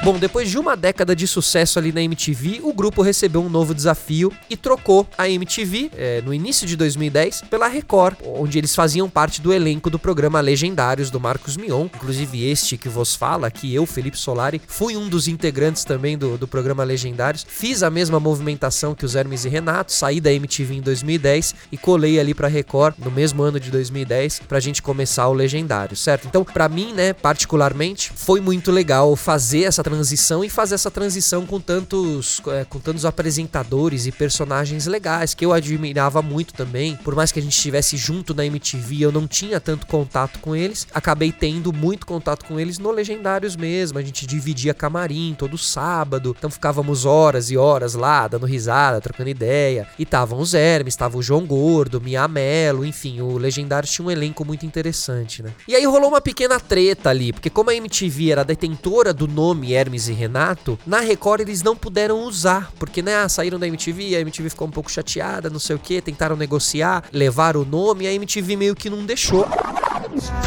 Bom, 0.05 0.19
depois 0.19 0.47
de 0.51 0.59
uma 0.59 0.77
década 0.77 1.15
de 1.15 1.25
sucesso 1.25 1.79
ali 1.79 1.91
na 1.91 1.99
MTV, 1.99 2.59
o 2.61 2.71
grupo 2.71 3.01
recebeu 3.01 3.41
um 3.41 3.49
novo 3.49 3.73
desafio 3.73 4.31
e 4.47 4.55
trocou 4.55 5.07
a 5.17 5.27
MTV, 5.27 5.89
eh, 5.97 6.21
no 6.23 6.31
início 6.31 6.67
de 6.67 6.75
2010, 6.75 7.41
pela 7.49 7.67
Record, 7.67 8.17
onde 8.23 8.55
eles 8.55 8.75
faziam 8.75 9.09
parte 9.09 9.41
do 9.41 9.51
elenco 9.51 9.89
do 9.89 9.97
programa 9.97 10.39
Legendários 10.39 11.09
do 11.09 11.19
Marcos 11.19 11.57
Mion. 11.57 11.85
Inclusive, 11.85 12.47
este 12.47 12.77
que 12.77 12.87
vos 12.87 13.15
fala, 13.15 13.49
que 13.49 13.73
eu, 13.73 13.83
Felipe 13.87 14.15
Solari, 14.15 14.61
fui 14.67 14.95
um 14.95 15.09
dos 15.09 15.27
integrantes 15.27 15.83
também 15.83 16.15
do, 16.15 16.37
do 16.37 16.47
programa 16.47 16.83
Legendários. 16.83 17.43
Fiz 17.49 17.81
a 17.81 17.89
mesma 17.89 18.19
movimentação 18.19 18.93
que 18.93 19.05
os 19.05 19.15
Hermes 19.15 19.43
e 19.43 19.49
Renato, 19.49 19.91
saí 19.91 20.21
da 20.21 20.31
MTV 20.31 20.75
em 20.75 20.81
2010 20.81 21.55
e 21.71 21.79
colei 21.79 22.19
ali 22.19 22.35
pra 22.35 22.47
Record 22.47 22.93
no 22.99 23.09
mesmo 23.09 23.41
ano 23.41 23.59
de 23.59 23.71
2010 23.71 24.41
pra 24.47 24.59
gente 24.59 24.83
começar 24.83 25.27
o 25.29 25.33
Legendário, 25.33 25.97
certo? 25.97 26.27
Então, 26.27 26.43
pra 26.43 26.69
mim, 26.69 26.93
né, 26.93 27.11
particularmente, 27.11 28.11
foi 28.15 28.39
muito 28.39 28.71
legal 28.71 29.15
fazer 29.15 29.63
essa 29.63 29.81
transição 29.81 29.94
e 30.43 30.49
fazer 30.49 30.75
essa 30.75 30.91
transição 30.91 31.45
com 31.45 31.59
tantos, 31.59 32.41
é, 32.47 32.65
com 32.65 32.79
tantos 32.79 33.05
apresentadores 33.05 34.05
e 34.05 34.11
personagens 34.11 34.85
legais 34.87 35.33
que 35.33 35.45
eu 35.45 35.53
admirava 35.53 36.21
muito 36.21 36.53
também. 36.53 36.95
Por 36.97 37.15
mais 37.15 37.31
que 37.31 37.39
a 37.39 37.41
gente 37.41 37.55
estivesse 37.55 37.97
junto 37.97 38.33
na 38.33 38.45
MTV, 38.45 39.01
eu 39.01 39.11
não 39.11 39.27
tinha 39.27 39.59
tanto 39.59 39.85
contato 39.87 40.39
com 40.39 40.55
eles. 40.55 40.87
Acabei 40.93 41.31
tendo 41.31 41.71
muito 41.73 42.05
contato 42.05 42.45
com 42.45 42.59
eles 42.59 42.79
no 42.79 42.91
Legendários 42.91 43.55
mesmo. 43.55 43.97
A 43.97 44.01
gente 44.01 44.25
dividia 44.25 44.73
camarim 44.73 45.35
todo 45.37 45.57
sábado, 45.57 46.35
então 46.37 46.49
ficávamos 46.49 47.05
horas 47.05 47.49
e 47.51 47.57
horas 47.57 47.93
lá, 47.93 48.27
dando 48.27 48.45
risada, 48.45 49.01
trocando 49.01 49.29
ideia. 49.29 49.87
E 49.97 50.03
estavam 50.03 50.39
os 50.39 50.53
Hermes, 50.53 50.95
tava 50.95 51.17
o 51.17 51.23
João 51.23 51.45
Gordo, 51.45 52.01
Mia 52.01 52.27
Mello, 52.27 52.85
enfim, 52.85 53.21
o 53.21 53.37
Legendários 53.37 53.91
tinha 53.91 54.07
um 54.07 54.11
elenco 54.11 54.45
muito 54.45 54.65
interessante, 54.65 55.43
né? 55.43 55.51
E 55.67 55.75
aí 55.75 55.85
rolou 55.85 56.09
uma 56.09 56.21
pequena 56.21 56.59
treta 56.59 57.09
ali, 57.09 57.33
porque 57.33 57.49
como 57.49 57.69
a 57.69 57.75
MTV 57.75 58.31
era 58.31 58.43
detentora 58.43 59.13
do 59.13 59.27
nome 59.27 59.73
Hermes 59.85 60.07
e 60.07 60.13
Renato, 60.13 60.79
na 60.85 60.99
Record 60.99 61.41
eles 61.41 61.61
não 61.61 61.75
puderam 61.75 62.23
usar, 62.23 62.71
porque 62.79 63.03
né, 63.03 63.17
ah, 63.17 63.29
saíram 63.29 63.59
da 63.59 63.67
MTV, 63.67 64.15
a 64.15 64.21
MTV 64.21 64.49
ficou 64.49 64.67
um 64.67 64.71
pouco 64.71 64.91
chateada, 64.91 65.47
não 65.47 65.59
sei 65.59 65.75
o 65.75 65.79
que, 65.79 66.01
tentaram 66.01 66.35
negociar, 66.35 67.03
levar 67.13 67.55
o 67.55 67.63
nome, 67.63 68.07
a 68.07 68.13
MTV 68.13 68.55
meio 68.55 68.75
que 68.75 68.89
não 68.89 69.05
deixou. 69.05 69.47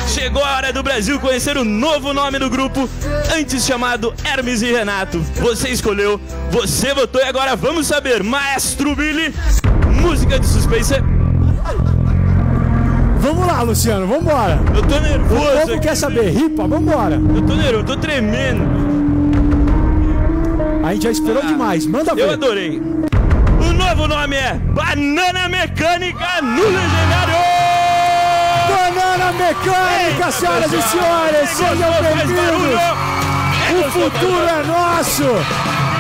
Chegou 0.09 0.43
a 0.45 0.57
hora 0.57 0.73
do 0.73 0.83
Brasil 0.83 1.21
conhecer 1.21 1.57
o 1.57 1.65
novo 1.65 2.13
nome 2.13 2.39
do 2.41 2.51
grupo, 2.51 2.89
antes 3.33 3.65
chamado 3.65 4.13
Hermes 4.25 4.61
e 4.63 4.73
Renato. 4.73 5.21
Você 5.37 5.69
escolheu, 5.69 6.21
você 6.51 6.93
votou 6.93 7.21
e 7.21 7.25
agora 7.25 7.55
vamos 7.55 7.87
saber, 7.87 8.25
Maestro 8.25 8.97
Billy, 8.97 9.33
música 10.03 10.41
de 10.41 10.47
suspense. 10.47 10.95
Vamos 13.21 13.47
lá, 13.47 13.63
Luciano, 13.63 14.07
vambora. 14.07 14.59
Eu 14.75 14.83
tô 14.83 14.99
nervoso. 15.01 15.43
O 15.43 15.67
povo 15.67 15.81
quer 15.81 15.95
saber, 15.97 16.31
ripa, 16.31 16.67
vambora. 16.67 17.17
Eu 17.17 17.43
tô 17.43 17.55
nervoso, 17.55 17.73
eu 17.73 17.85
tô 17.85 17.97
tremendo. 17.97 18.88
A 20.89 20.95
gente 20.95 21.03
já 21.03 21.11
esperou 21.11 21.43
demais, 21.43 21.85
manda 21.85 22.15
ver. 22.15 22.23
Eu 22.23 22.31
adorei. 22.31 22.81
O 22.81 23.73
novo 23.75 24.09
nome 24.09 24.35
é 24.35 24.55
Banana 24.55 25.47
Mecânica 25.47 26.41
no 26.41 26.63
Legendário! 26.63 27.35
Banana 28.71 29.33
Mecânica, 29.33 30.31
senhoras 30.31 30.73
e 30.73 30.81
senhores, 30.81 31.51
sejam 31.51 31.93
bem-vindos! 32.03 32.81
O 33.87 33.91
futuro 33.91 34.49
é 34.49 34.67
nosso! 34.67 35.25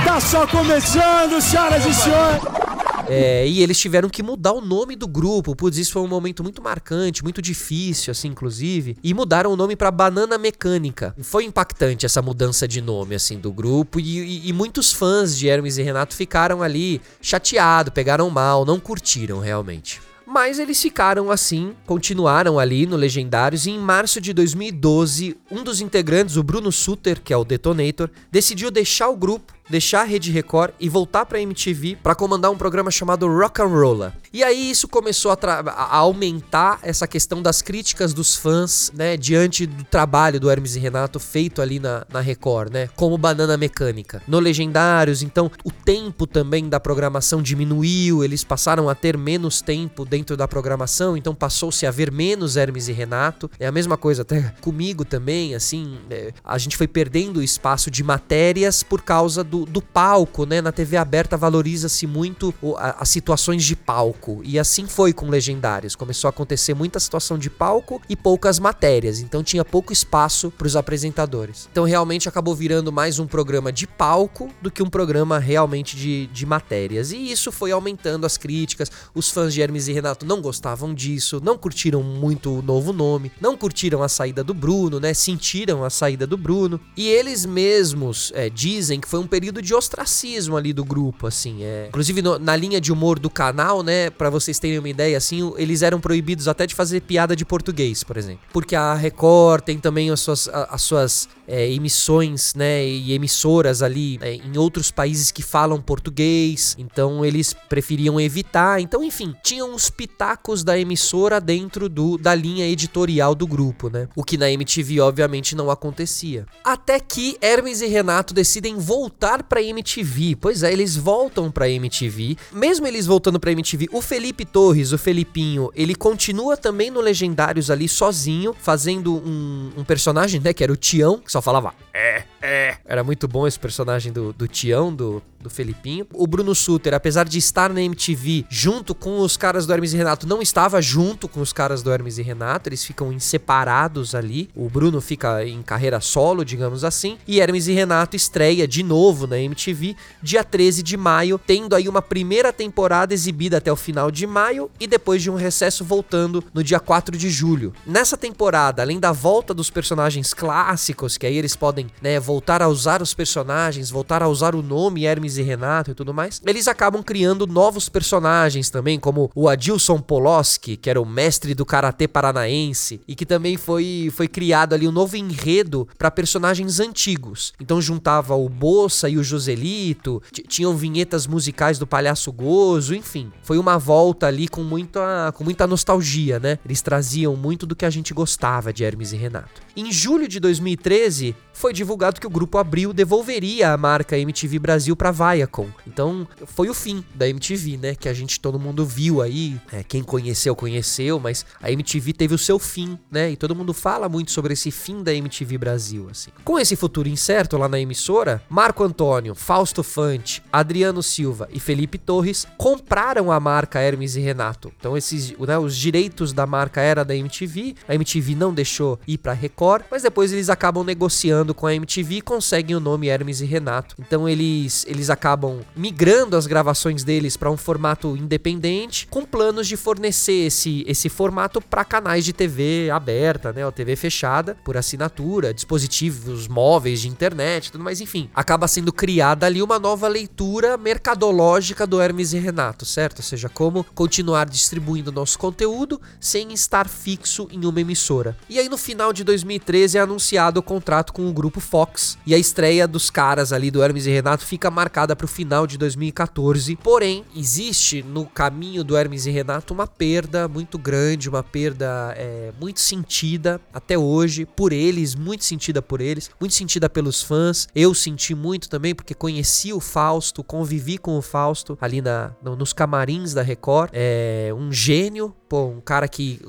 Tá 0.06 0.18
só 0.20 0.46
começando, 0.46 1.38
senhoras 1.38 1.84
e 1.84 1.92
senhores! 1.92 2.67
É, 3.08 3.46
e 3.46 3.62
eles 3.62 3.78
tiveram 3.78 4.08
que 4.08 4.22
mudar 4.22 4.52
o 4.52 4.60
nome 4.60 4.94
do 4.94 5.06
grupo. 5.06 5.56
Putz, 5.56 5.78
isso 5.78 5.92
foi 5.92 6.02
um 6.02 6.08
momento 6.08 6.42
muito 6.42 6.62
marcante, 6.62 7.22
muito 7.22 7.40
difícil, 7.40 8.10
assim, 8.10 8.28
inclusive. 8.28 8.96
E 9.02 9.14
mudaram 9.14 9.52
o 9.52 9.56
nome 9.56 9.76
pra 9.76 9.90
Banana 9.90 10.36
Mecânica. 10.38 11.14
Foi 11.22 11.44
impactante 11.44 12.06
essa 12.06 12.22
mudança 12.22 12.68
de 12.68 12.80
nome, 12.80 13.14
assim, 13.14 13.38
do 13.38 13.52
grupo. 13.52 13.98
E, 13.98 14.18
e, 14.18 14.48
e 14.48 14.52
muitos 14.52 14.92
fãs 14.92 15.36
de 15.36 15.48
Hermes 15.48 15.78
e 15.78 15.82
Renato 15.82 16.14
ficaram 16.14 16.62
ali 16.62 17.00
chateados, 17.20 17.92
pegaram 17.92 18.28
mal, 18.30 18.64
não 18.64 18.78
curtiram 18.78 19.38
realmente. 19.38 20.00
Mas 20.30 20.58
eles 20.58 20.80
ficaram 20.82 21.30
assim, 21.30 21.74
continuaram 21.86 22.58
ali 22.58 22.84
no 22.84 22.96
Legendários 22.96 23.64
e 23.64 23.70
em 23.70 23.78
março 23.78 24.20
de 24.20 24.34
2012, 24.34 25.34
um 25.50 25.64
dos 25.64 25.80
integrantes, 25.80 26.36
o 26.36 26.42
Bruno 26.42 26.70
Suter, 26.70 27.22
que 27.22 27.32
é 27.32 27.36
o 27.36 27.44
Detonator, 27.44 28.10
decidiu 28.30 28.70
deixar 28.70 29.08
o 29.08 29.16
grupo 29.16 29.54
deixar 29.68 30.02
a 30.02 30.04
Rede 30.04 30.30
Record 30.30 30.72
e 30.80 30.88
voltar 30.88 31.26
pra 31.26 31.40
MTV 31.40 31.98
para 32.02 32.14
comandar 32.14 32.50
um 32.50 32.56
programa 32.56 32.90
chamado 32.90 33.26
Rock 33.26 33.60
and 33.60 33.66
Rolla. 33.66 34.14
E 34.32 34.42
aí 34.44 34.70
isso 34.70 34.86
começou 34.88 35.32
a, 35.32 35.36
a, 35.70 35.96
aumentar 35.96 36.78
essa 36.82 37.06
questão 37.06 37.40
das 37.40 37.62
críticas 37.62 38.12
dos 38.12 38.36
fãs, 38.36 38.92
né, 38.94 39.16
diante 39.16 39.66
do 39.66 39.84
trabalho 39.84 40.38
do 40.38 40.50
Hermes 40.50 40.76
e 40.76 40.78
Renato 40.78 41.18
feito 41.18 41.62
ali 41.62 41.78
na, 41.78 42.06
na 42.12 42.20
Record, 42.20 42.72
né, 42.72 42.88
como 42.94 43.16
Banana 43.16 43.56
Mecânica. 43.56 44.22
No 44.26 44.38
Legendários, 44.38 45.22
então, 45.22 45.50
o 45.64 45.70
tempo 45.70 46.26
também 46.26 46.68
da 46.68 46.78
programação 46.78 47.42
diminuiu, 47.42 48.22
eles 48.22 48.44
passaram 48.44 48.88
a 48.88 48.94
ter 48.94 49.16
menos 49.16 49.60
tempo 49.60 50.04
dentro 50.04 50.36
da 50.36 50.46
programação, 50.46 51.16
então 51.16 51.34
passou-se 51.34 51.86
a 51.86 51.90
ver 51.90 52.12
menos 52.12 52.56
Hermes 52.56 52.88
e 52.88 52.92
Renato. 52.92 53.50
É 53.58 53.66
a 53.66 53.72
mesma 53.72 53.96
coisa 53.96 54.22
até 54.22 54.54
comigo 54.60 55.04
também, 55.04 55.54
assim, 55.54 55.98
é, 56.10 56.32
a 56.44 56.58
gente 56.58 56.76
foi 56.76 56.86
perdendo 56.86 57.42
espaço 57.42 57.90
de 57.90 58.02
matérias 58.02 58.82
por 58.82 59.02
causa 59.02 59.42
do 59.42 59.57
do, 59.58 59.66
do 59.66 59.82
palco, 59.82 60.44
né? 60.44 60.60
Na 60.60 60.72
TV 60.72 60.96
aberta 60.96 61.36
valoriza-se 61.36 62.06
muito 62.06 62.54
o, 62.60 62.76
a, 62.76 62.96
as 63.00 63.08
situações 63.08 63.64
de 63.64 63.74
palco. 63.74 64.40
E 64.44 64.58
assim 64.58 64.86
foi 64.86 65.12
com 65.12 65.28
Legendários. 65.28 65.96
Começou 65.96 66.28
a 66.28 66.30
acontecer 66.30 66.74
muita 66.74 67.00
situação 67.00 67.38
de 67.38 67.50
palco 67.50 68.00
e 68.08 68.16
poucas 68.16 68.58
matérias. 68.58 69.20
Então 69.20 69.42
tinha 69.42 69.64
pouco 69.64 69.92
espaço 69.92 70.50
para 70.50 70.66
os 70.66 70.76
apresentadores. 70.76 71.68
Então 71.70 71.84
realmente 71.84 72.28
acabou 72.28 72.54
virando 72.54 72.92
mais 72.92 73.18
um 73.18 73.26
programa 73.26 73.72
de 73.72 73.86
palco 73.86 74.50
do 74.60 74.70
que 74.70 74.82
um 74.82 74.90
programa 74.90 75.38
realmente 75.38 75.96
de, 75.96 76.26
de 76.28 76.46
matérias. 76.46 77.12
E 77.12 77.30
isso 77.30 77.50
foi 77.50 77.72
aumentando 77.72 78.26
as 78.26 78.36
críticas. 78.36 78.90
Os 79.14 79.30
fãs 79.30 79.54
de 79.54 79.62
Hermes 79.62 79.88
e 79.88 79.92
Renato 79.92 80.26
não 80.26 80.40
gostavam 80.40 80.94
disso, 80.94 81.40
não 81.42 81.56
curtiram 81.56 82.02
muito 82.02 82.58
o 82.58 82.62
novo 82.62 82.92
nome, 82.92 83.32
não 83.40 83.56
curtiram 83.56 84.02
a 84.02 84.08
saída 84.08 84.44
do 84.44 84.54
Bruno, 84.54 85.00
né? 85.00 85.14
Sentiram 85.14 85.84
a 85.84 85.90
saída 85.90 86.26
do 86.26 86.36
Bruno. 86.36 86.80
E 86.96 87.08
eles 87.08 87.44
mesmos 87.44 88.32
é, 88.34 88.50
dizem 88.50 89.00
que 89.00 89.08
foi 89.08 89.20
um 89.20 89.26
período 89.26 89.47
período 89.48 89.62
de 89.62 89.74
ostracismo 89.74 90.56
ali 90.56 90.72
do 90.72 90.84
grupo, 90.84 91.26
assim. 91.26 91.62
É. 91.62 91.86
Inclusive, 91.88 92.22
no, 92.22 92.38
na 92.38 92.54
linha 92.54 92.80
de 92.80 92.92
humor 92.92 93.18
do 93.18 93.30
canal, 93.30 93.82
né, 93.82 94.10
para 94.10 94.30
vocês 94.30 94.58
terem 94.58 94.78
uma 94.78 94.88
ideia, 94.88 95.16
assim, 95.16 95.52
eles 95.56 95.82
eram 95.82 96.00
proibidos 96.00 96.48
até 96.48 96.66
de 96.66 96.74
fazer 96.74 97.00
piada 97.00 97.34
de 97.34 97.44
português, 97.44 98.04
por 98.04 98.16
exemplo. 98.16 98.40
Porque 98.52 98.76
a 98.76 98.94
Record 98.94 99.64
tem 99.64 99.78
também 99.78 100.10
as 100.10 100.20
suas, 100.20 100.48
as 100.48 100.82
suas 100.82 101.28
é, 101.46 101.70
emissões, 101.70 102.54
né, 102.54 102.86
e 102.86 103.12
emissoras 103.12 103.82
ali 103.82 104.18
é, 104.20 104.34
em 104.34 104.58
outros 104.58 104.90
países 104.90 105.30
que 105.30 105.42
falam 105.42 105.80
português, 105.80 106.76
então 106.78 107.24
eles 107.24 107.54
preferiam 107.68 108.20
evitar. 108.20 108.80
Então, 108.80 109.02
enfim, 109.02 109.34
tinham 109.42 109.74
uns 109.74 109.88
pitacos 109.88 110.62
da 110.62 110.78
emissora 110.78 111.40
dentro 111.40 111.88
do, 111.88 112.18
da 112.18 112.34
linha 112.34 112.66
editorial 112.66 113.34
do 113.34 113.46
grupo, 113.46 113.88
né? 113.88 114.08
O 114.14 114.22
que 114.22 114.36
na 114.36 114.50
MTV, 114.50 115.00
obviamente, 115.00 115.56
não 115.56 115.70
acontecia. 115.70 116.44
Até 116.62 117.00
que 117.00 117.38
Hermes 117.40 117.80
e 117.80 117.86
Renato 117.86 118.34
decidem 118.34 118.76
voltar 118.76 119.37
voltar 119.38 119.42
pra 119.42 119.62
MTV. 119.62 120.36
Pois 120.40 120.62
é, 120.62 120.72
eles 120.72 120.96
voltam 120.96 121.50
pra 121.50 121.68
MTV. 121.68 122.36
Mesmo 122.52 122.86
eles 122.86 123.06
voltando 123.06 123.38
pra 123.38 123.52
MTV, 123.52 123.88
o 123.92 124.00
Felipe 124.00 124.44
Torres, 124.44 124.92
o 124.92 124.98
Felipinho, 124.98 125.70
ele 125.74 125.94
continua 125.94 126.56
também 126.56 126.90
no 126.90 127.00
Legendários 127.00 127.70
ali 127.70 127.88
sozinho, 127.88 128.54
fazendo 128.58 129.14
um, 129.14 129.70
um 129.76 129.84
personagem, 129.84 130.40
né? 130.40 130.52
Que 130.52 130.62
era 130.62 130.72
o 130.72 130.76
Tião, 130.76 131.18
que 131.18 131.30
só 131.30 131.40
falava 131.40 131.72
é, 131.92 132.22
é. 132.40 132.76
Era 132.84 133.02
muito 133.02 133.26
bom 133.26 133.46
esse 133.46 133.58
personagem 133.58 134.12
do, 134.12 134.32
do 134.32 134.46
Tião, 134.46 134.94
do, 134.94 135.22
do 135.40 135.50
Felipinho. 135.50 136.06
O 136.12 136.26
Bruno 136.26 136.54
Suter, 136.54 136.94
apesar 136.94 137.28
de 137.28 137.38
estar 137.38 137.72
na 137.72 137.82
MTV 137.82 138.44
junto 138.48 138.94
com 138.94 139.20
os 139.20 139.36
caras 139.36 139.66
do 139.66 139.72
Hermes 139.72 139.92
e 139.92 139.96
Renato, 139.96 140.26
não 140.26 140.40
estava 140.42 140.80
junto 140.80 141.28
com 141.28 141.40
os 141.40 141.52
caras 141.52 141.82
do 141.82 141.92
Hermes 141.92 142.18
e 142.18 142.22
Renato, 142.22 142.68
eles 142.68 142.84
ficam 142.84 143.18
separados 143.18 144.14
ali. 144.14 144.48
O 144.54 144.68
Bruno 144.68 145.00
fica 145.00 145.44
em 145.44 145.62
carreira 145.62 146.00
solo, 146.00 146.44
digamos 146.44 146.84
assim, 146.84 147.18
e 147.26 147.40
Hermes 147.40 147.68
e 147.68 147.72
Renato 147.72 148.16
estreia 148.16 148.66
de 148.66 148.82
novo 148.82 149.26
na 149.26 149.38
MTV 149.38 149.96
dia 150.22 150.44
13 150.44 150.82
de 150.82 150.96
maio, 150.96 151.38
tendo 151.38 151.74
aí 151.74 151.88
uma 151.88 152.02
primeira 152.02 152.52
temporada 152.52 153.14
exibida 153.14 153.58
até 153.58 153.72
o 153.72 153.76
final 153.76 154.10
de 154.10 154.26
maio 154.26 154.70
e 154.78 154.86
depois 154.86 155.22
de 155.22 155.30
um 155.30 155.34
recesso 155.34 155.84
voltando 155.84 156.42
no 156.52 156.62
dia 156.62 156.80
4 156.80 157.16
de 157.16 157.30
julho. 157.30 157.72
Nessa 157.86 158.16
temporada, 158.16 158.82
além 158.82 159.00
da 159.00 159.12
volta 159.12 159.52
dos 159.52 159.70
personagens 159.70 160.32
clássicos, 160.34 161.16
que 161.16 161.26
aí 161.26 161.36
eles 161.36 161.56
podem 161.56 161.88
né, 162.00 162.18
voltar 162.28 162.60
a 162.60 162.68
usar 162.68 163.00
os 163.00 163.14
personagens, 163.14 163.88
voltar 163.88 164.22
a 164.22 164.28
usar 164.28 164.54
o 164.54 164.60
nome 164.60 165.06
Hermes 165.06 165.38
e 165.38 165.42
Renato 165.42 165.92
e 165.92 165.94
tudo 165.94 166.12
mais, 166.12 166.42
eles 166.44 166.68
acabam 166.68 167.02
criando 167.02 167.46
novos 167.46 167.88
personagens 167.88 168.68
também, 168.68 169.00
como 169.00 169.30
o 169.34 169.48
Adilson 169.48 169.98
Poloski, 169.98 170.76
que 170.76 170.90
era 170.90 171.00
o 171.00 171.06
mestre 171.06 171.54
do 171.54 171.64
karatê 171.64 172.06
paranaense 172.06 173.00
e 173.08 173.14
que 173.14 173.24
também 173.24 173.56
foi, 173.56 174.12
foi 174.14 174.28
criado 174.28 174.74
ali 174.74 174.86
um 174.86 174.92
novo 174.92 175.16
enredo 175.16 175.88
para 175.96 176.10
personagens 176.10 176.80
antigos. 176.80 177.54
Então 177.58 177.80
juntava 177.80 178.34
o 178.34 178.46
Bossa 178.46 179.08
e 179.08 179.16
o 179.16 179.24
Joselito, 179.24 180.22
tinham 180.46 180.76
vinhetas 180.76 181.26
musicais 181.26 181.78
do 181.78 181.86
Palhaço 181.86 182.30
Gozo, 182.30 182.94
enfim, 182.94 183.32
foi 183.42 183.56
uma 183.56 183.78
volta 183.78 184.26
ali 184.26 184.48
com 184.48 184.62
muita, 184.62 185.32
com 185.34 185.44
muita 185.44 185.66
nostalgia, 185.66 186.38
né? 186.38 186.58
Eles 186.62 186.82
traziam 186.82 187.34
muito 187.34 187.64
do 187.64 187.74
que 187.74 187.86
a 187.86 187.90
gente 187.90 188.12
gostava 188.12 188.70
de 188.70 188.84
Hermes 188.84 189.14
e 189.14 189.16
Renato. 189.16 189.62
Em 189.74 189.90
julho 189.90 190.28
de 190.28 190.38
2013, 190.38 191.34
foi 191.58 191.72
divulgado 191.72 192.20
que 192.20 192.26
o 192.26 192.30
grupo 192.30 192.56
Abril 192.56 192.92
devolveria 192.92 193.72
a 193.72 193.76
marca 193.76 194.16
MTV 194.16 194.60
Brasil 194.60 194.94
para 194.94 195.10
Viacom. 195.10 195.66
Então, 195.84 196.26
foi 196.46 196.70
o 196.70 196.74
fim 196.74 197.04
da 197.12 197.28
MTV, 197.28 197.76
né? 197.76 197.94
Que 197.96 198.08
a 198.08 198.14
gente 198.14 198.38
todo 198.38 198.60
mundo 198.60 198.86
viu 198.86 199.20
aí, 199.20 199.60
é, 199.72 199.82
quem 199.82 200.04
conheceu 200.04 200.54
conheceu, 200.54 201.18
mas 201.18 201.44
a 201.60 201.72
MTV 201.72 202.12
teve 202.12 202.32
o 202.32 202.38
seu 202.38 202.60
fim, 202.60 202.96
né? 203.10 203.32
E 203.32 203.36
todo 203.36 203.56
mundo 203.56 203.74
fala 203.74 204.08
muito 204.08 204.30
sobre 204.30 204.52
esse 204.52 204.70
fim 204.70 205.02
da 205.02 205.12
MTV 205.12 205.58
Brasil, 205.58 206.06
assim. 206.08 206.30
Com 206.44 206.60
esse 206.60 206.76
futuro 206.76 207.08
incerto 207.08 207.58
lá 207.58 207.68
na 207.68 207.80
emissora, 207.80 208.40
Marco 208.48 208.84
Antônio, 208.84 209.34
Fausto 209.34 209.82
Fante, 209.82 210.42
Adriano 210.52 211.02
Silva 211.02 211.48
e 211.52 211.58
Felipe 211.58 211.98
Torres 211.98 212.46
compraram 212.56 213.32
a 213.32 213.40
marca 213.40 213.80
Hermes 213.80 214.14
e 214.14 214.20
Renato. 214.20 214.72
Então, 214.78 214.96
esses, 214.96 215.36
né, 215.36 215.58
os 215.58 215.76
direitos 215.76 216.32
da 216.32 216.46
marca 216.46 216.80
era 216.80 217.04
da 217.04 217.16
MTV, 217.16 217.74
a 217.88 217.96
MTV 217.96 218.36
não 218.36 218.54
deixou 218.54 219.00
ir 219.08 219.18
para 219.18 219.32
Record, 219.32 219.84
mas 219.90 220.04
depois 220.04 220.32
eles 220.32 220.48
acabam 220.48 220.84
negociando 220.84 221.47
com 221.54 221.66
a 221.66 221.74
MTV 221.74 222.20
conseguem 222.22 222.76
o 222.76 222.80
nome 222.80 223.08
Hermes 223.08 223.40
e 223.40 223.44
Renato. 223.44 223.94
Então 223.98 224.28
eles, 224.28 224.84
eles 224.88 225.10
acabam 225.10 225.60
migrando 225.74 226.36
as 226.36 226.46
gravações 226.46 227.04
deles 227.04 227.36
para 227.36 227.50
um 227.50 227.56
formato 227.56 228.16
independente, 228.16 229.06
com 229.08 229.24
planos 229.24 229.66
de 229.66 229.76
fornecer 229.76 230.46
esse, 230.46 230.84
esse 230.86 231.08
formato 231.08 231.60
para 231.60 231.84
canais 231.84 232.24
de 232.24 232.32
TV 232.32 232.90
aberta, 232.90 233.52
né, 233.52 233.64
ou 233.64 233.72
TV 233.72 233.96
fechada, 233.96 234.56
por 234.64 234.76
assinatura, 234.76 235.54
dispositivos 235.54 236.48
móveis 236.48 237.00
de 237.00 237.08
internet, 237.08 237.72
tudo 237.72 237.84
mais, 237.84 238.00
enfim. 238.00 238.30
Acaba 238.34 238.68
sendo 238.68 238.92
criada 238.92 239.46
ali 239.46 239.62
uma 239.62 239.78
nova 239.78 240.08
leitura 240.08 240.76
mercadológica 240.76 241.86
do 241.86 242.00
Hermes 242.00 242.32
e 242.32 242.38
Renato, 242.38 242.84
certo? 242.84 243.18
Ou 243.18 243.24
seja, 243.24 243.48
como 243.48 243.84
continuar 243.94 244.48
distribuindo 244.48 245.12
nosso 245.12 245.38
conteúdo 245.38 246.00
sem 246.20 246.52
estar 246.52 246.88
fixo 246.88 247.48
em 247.50 247.64
uma 247.64 247.80
emissora. 247.80 248.36
E 248.48 248.58
aí 248.58 248.68
no 248.68 248.76
final 248.76 249.12
de 249.12 249.24
2013 249.24 249.98
é 249.98 250.00
anunciado 250.00 250.60
o 250.60 250.62
contrato 250.62 251.12
com 251.12 251.28
o 251.28 251.32
grupo 251.38 251.60
Fox. 251.60 252.18
E 252.26 252.34
a 252.34 252.38
estreia 252.38 252.88
dos 252.88 253.10
caras 253.10 253.52
ali 253.52 253.70
do 253.70 253.80
Hermes 253.80 254.06
e 254.06 254.10
Renato 254.10 254.44
fica 254.44 254.68
marcada 254.72 255.14
pro 255.14 255.28
final 255.28 255.68
de 255.68 255.78
2014. 255.78 256.74
Porém, 256.82 257.24
existe 257.36 258.02
no 258.02 258.26
caminho 258.26 258.82
do 258.82 258.96
Hermes 258.96 259.24
e 259.24 259.30
Renato 259.30 259.72
uma 259.72 259.86
perda 259.86 260.48
muito 260.48 260.76
grande, 260.76 261.28
uma 261.28 261.44
perda 261.44 262.12
é, 262.16 262.52
muito 262.60 262.80
sentida 262.80 263.60
até 263.72 263.96
hoje 263.96 264.44
por 264.44 264.72
eles, 264.72 265.14
muito 265.14 265.44
sentida 265.44 265.80
por 265.80 266.00
eles, 266.00 266.28
muito 266.40 266.54
sentida 266.54 266.90
pelos 266.90 267.22
fãs. 267.22 267.68
Eu 267.72 267.94
senti 267.94 268.34
muito 268.34 268.68
também 268.68 268.92
porque 268.92 269.14
conheci 269.14 269.72
o 269.72 269.78
Fausto, 269.78 270.42
convivi 270.42 270.98
com 270.98 271.16
o 271.16 271.22
Fausto 271.22 271.78
ali 271.80 272.00
na, 272.00 272.32
no, 272.42 272.56
nos 272.56 272.72
camarins 272.72 273.32
da 273.32 273.42
Record. 273.42 273.90
É 273.92 274.52
um 274.56 274.72
gênio, 274.72 275.32
pô, 275.48 275.66
um 275.66 275.80
cara 275.80 276.08
que, 276.08 276.40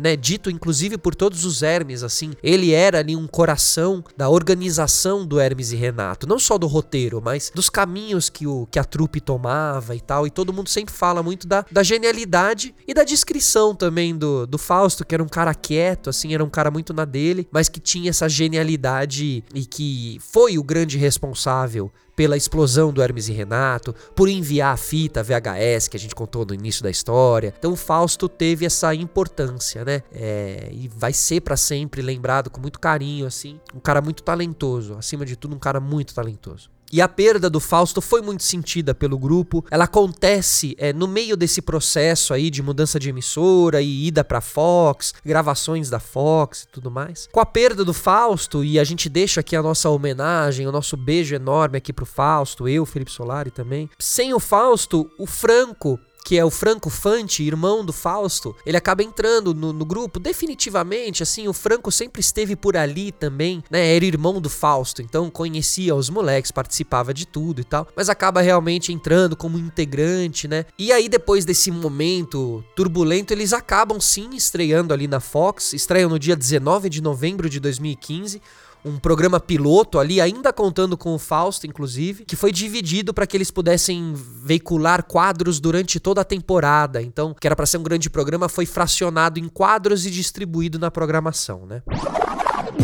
né, 0.00 0.16
dito 0.16 0.50
inclusive 0.50 0.96
por 0.96 1.14
todos 1.14 1.44
os 1.44 1.62
Hermes, 1.62 2.02
assim, 2.02 2.32
ele 2.42 2.72
era 2.72 2.98
ali 3.00 3.14
um 3.14 3.26
coração 3.26 4.02
da 4.16 4.28
organização 4.38 5.26
do 5.26 5.38
Hermes 5.38 5.72
e 5.72 5.76
Renato, 5.76 6.26
não 6.26 6.38
só 6.38 6.56
do 6.56 6.66
roteiro, 6.66 7.20
mas 7.22 7.50
dos 7.54 7.68
caminhos 7.68 8.30
que, 8.30 8.46
o, 8.46 8.66
que 8.70 8.78
a 8.78 8.84
trupe 8.84 9.20
tomava 9.20 9.94
e 9.94 10.00
tal, 10.00 10.26
e 10.26 10.30
todo 10.30 10.52
mundo 10.52 10.68
sempre 10.68 10.94
fala 10.94 11.22
muito 11.22 11.46
da, 11.46 11.64
da 11.70 11.82
genialidade 11.82 12.74
e 12.86 12.94
da 12.94 13.04
descrição 13.04 13.74
também 13.74 14.16
do, 14.16 14.46
do 14.46 14.56
Fausto, 14.58 15.04
que 15.04 15.14
era 15.14 15.22
um 15.22 15.28
cara 15.28 15.54
quieto, 15.54 16.08
assim, 16.08 16.32
era 16.32 16.44
um 16.44 16.50
cara 16.50 16.70
muito 16.70 16.94
na 16.94 17.04
dele, 17.04 17.46
mas 17.50 17.68
que 17.68 17.80
tinha 17.80 18.10
essa 18.10 18.28
genialidade 18.28 19.44
e 19.54 19.66
que 19.66 20.18
foi 20.20 20.56
o 20.58 20.62
grande 20.62 20.96
responsável 20.96 21.92
pela 22.18 22.36
explosão 22.36 22.92
do 22.92 23.00
Hermes 23.00 23.28
e 23.28 23.32
Renato, 23.32 23.94
por 24.16 24.28
enviar 24.28 24.74
a 24.74 24.76
fita 24.76 25.22
VHS 25.22 25.86
que 25.86 25.96
a 25.96 26.00
gente 26.00 26.16
contou 26.16 26.44
no 26.44 26.52
início 26.52 26.82
da 26.82 26.90
história. 26.90 27.54
Então 27.56 27.76
Fausto 27.76 28.28
teve 28.28 28.66
essa 28.66 28.92
importância, 28.92 29.84
né? 29.84 30.02
É, 30.10 30.68
e 30.72 30.88
vai 30.88 31.12
ser 31.12 31.42
para 31.42 31.56
sempre 31.56 32.02
lembrado 32.02 32.50
com 32.50 32.60
muito 32.60 32.80
carinho, 32.80 33.24
assim. 33.24 33.60
Um 33.72 33.78
cara 33.78 34.02
muito 34.02 34.24
talentoso, 34.24 34.96
acima 34.98 35.24
de 35.24 35.36
tudo, 35.36 35.54
um 35.54 35.60
cara 35.60 35.78
muito 35.78 36.12
talentoso. 36.12 36.68
E 36.92 37.02
a 37.02 37.08
perda 37.08 37.50
do 37.50 37.60
Fausto 37.60 38.00
foi 38.00 38.22
muito 38.22 38.42
sentida 38.42 38.94
pelo 38.94 39.18
grupo. 39.18 39.64
Ela 39.70 39.84
acontece 39.84 40.74
é, 40.78 40.92
no 40.92 41.06
meio 41.06 41.36
desse 41.36 41.60
processo 41.60 42.32
aí 42.32 42.50
de 42.50 42.62
mudança 42.62 42.98
de 42.98 43.10
emissora 43.10 43.82
e 43.82 44.06
ida 44.06 44.24
pra 44.24 44.40
Fox, 44.40 45.14
gravações 45.24 45.90
da 45.90 46.00
Fox 46.00 46.62
e 46.62 46.68
tudo 46.68 46.90
mais. 46.90 47.28
Com 47.30 47.40
a 47.40 47.46
perda 47.46 47.84
do 47.84 47.92
Fausto, 47.92 48.64
e 48.64 48.78
a 48.78 48.84
gente 48.84 49.08
deixa 49.08 49.40
aqui 49.40 49.54
a 49.54 49.62
nossa 49.62 49.90
homenagem, 49.90 50.66
o 50.66 50.72
nosso 50.72 50.96
beijo 50.96 51.34
enorme 51.34 51.78
aqui 51.78 51.92
pro 51.92 52.06
Fausto, 52.06 52.68
eu, 52.68 52.86
Felipe 52.86 53.10
Solari 53.10 53.50
também. 53.50 53.88
Sem 53.98 54.32
o 54.32 54.40
Fausto, 54.40 55.10
o 55.18 55.26
Franco 55.26 55.98
que 56.28 56.36
é 56.36 56.44
o 56.44 56.50
Franco 56.50 56.90
Fante, 56.90 57.42
irmão 57.42 57.82
do 57.82 57.90
Fausto, 57.90 58.54
ele 58.66 58.76
acaba 58.76 59.02
entrando 59.02 59.54
no, 59.54 59.72
no, 59.72 59.84
grupo 59.86 60.20
definitivamente, 60.20 61.22
assim, 61.22 61.48
o 61.48 61.54
Franco 61.54 61.90
sempre 61.90 62.20
esteve 62.20 62.54
por 62.54 62.76
ali 62.76 63.10
também, 63.10 63.64
né, 63.70 63.96
era 63.96 64.04
irmão 64.04 64.38
do 64.38 64.50
Fausto, 64.50 65.00
então 65.00 65.30
conhecia 65.30 65.94
os 65.94 66.10
moleques, 66.10 66.50
participava 66.50 67.14
de 67.14 67.26
tudo 67.26 67.62
e 67.62 67.64
tal, 67.64 67.88
mas 67.96 68.10
acaba 68.10 68.42
realmente 68.42 68.92
entrando 68.92 69.34
como 69.34 69.56
integrante, 69.56 70.46
né, 70.46 70.66
e 70.78 70.92
aí 70.92 71.08
depois 71.08 71.46
desse 71.46 71.70
momento 71.70 72.62
turbulento, 72.76 73.32
eles 73.32 73.54
acabam 73.54 73.98
sim 73.98 74.28
estreando 74.34 74.92
ali 74.92 75.08
na 75.08 75.20
Fox, 75.20 75.72
estreiam 75.72 76.10
no 76.10 76.18
dia 76.18 76.36
19 76.36 76.90
de 76.90 77.00
novembro 77.00 77.48
de 77.48 77.58
2015, 77.58 78.42
um 78.88 78.98
programa 78.98 79.38
piloto 79.38 79.98
ali, 79.98 80.20
ainda 80.20 80.52
contando 80.52 80.96
com 80.96 81.14
o 81.14 81.18
Fausto, 81.18 81.66
inclusive, 81.66 82.24
que 82.24 82.36
foi 82.36 82.50
dividido 82.50 83.12
para 83.12 83.26
que 83.26 83.36
eles 83.36 83.50
pudessem 83.50 84.14
veicular 84.14 85.04
quadros 85.04 85.60
durante 85.60 86.00
toda 86.00 86.20
a 86.22 86.24
temporada. 86.24 87.02
Então, 87.02 87.34
que 87.38 87.46
era 87.46 87.54
para 87.54 87.66
ser 87.66 87.78
um 87.78 87.82
grande 87.82 88.10
programa, 88.10 88.48
foi 88.48 88.66
fracionado 88.66 89.38
em 89.38 89.48
quadros 89.48 90.06
e 90.06 90.10
distribuído 90.10 90.78
na 90.78 90.90
programação, 90.90 91.66
né? 91.66 91.82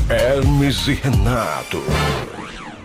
Hermes 0.09 0.87
e 0.87 0.95
Renato. 0.95 1.83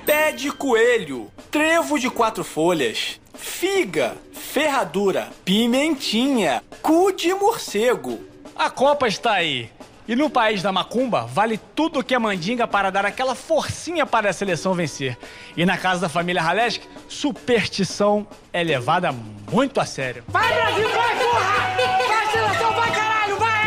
Pé 0.06 0.32
de 0.32 0.52
coelho, 0.52 1.28
trevo 1.52 2.00
de 2.00 2.10
quatro 2.10 2.44
folhas, 2.44 3.20
figa, 3.36 4.16
ferradura, 4.34 5.30
pimentinha, 5.46 6.64
cu 6.82 7.12
de 7.12 7.34
morcego. 7.34 8.20
A 8.56 8.70
Copa 8.70 9.08
está 9.08 9.34
aí. 9.34 9.70
E 10.10 10.16
no 10.16 10.28
país 10.28 10.64
da 10.64 10.72
macumba, 10.72 11.28
vale 11.32 11.56
tudo 11.76 12.04
que 12.04 12.16
é 12.16 12.18
mandinga 12.18 12.68
para 12.68 12.90
dar 12.90 13.06
aquela 13.06 13.36
forcinha 13.36 14.08
para 14.08 14.32
a 14.32 14.34
seleção 14.34 14.74
vencer. 14.74 15.16
E 15.56 15.68
na 15.68 15.78
casa 15.78 16.02
da 16.02 16.10
família 16.10 16.42
Halesc, 16.42 16.82
superstição 17.08 18.26
é 18.52 18.64
levada 18.64 19.12
muito 19.52 19.80
a 19.80 19.86
sério. 19.86 20.24
Vai, 20.28 20.52
Brasil, 20.52 20.90
vai, 20.90 21.16
porra! 21.16 22.08
Vai, 22.08 22.32
seleção, 22.32 22.74
vai, 22.74 22.92
caralho, 22.92 23.38
vai! 23.38 23.66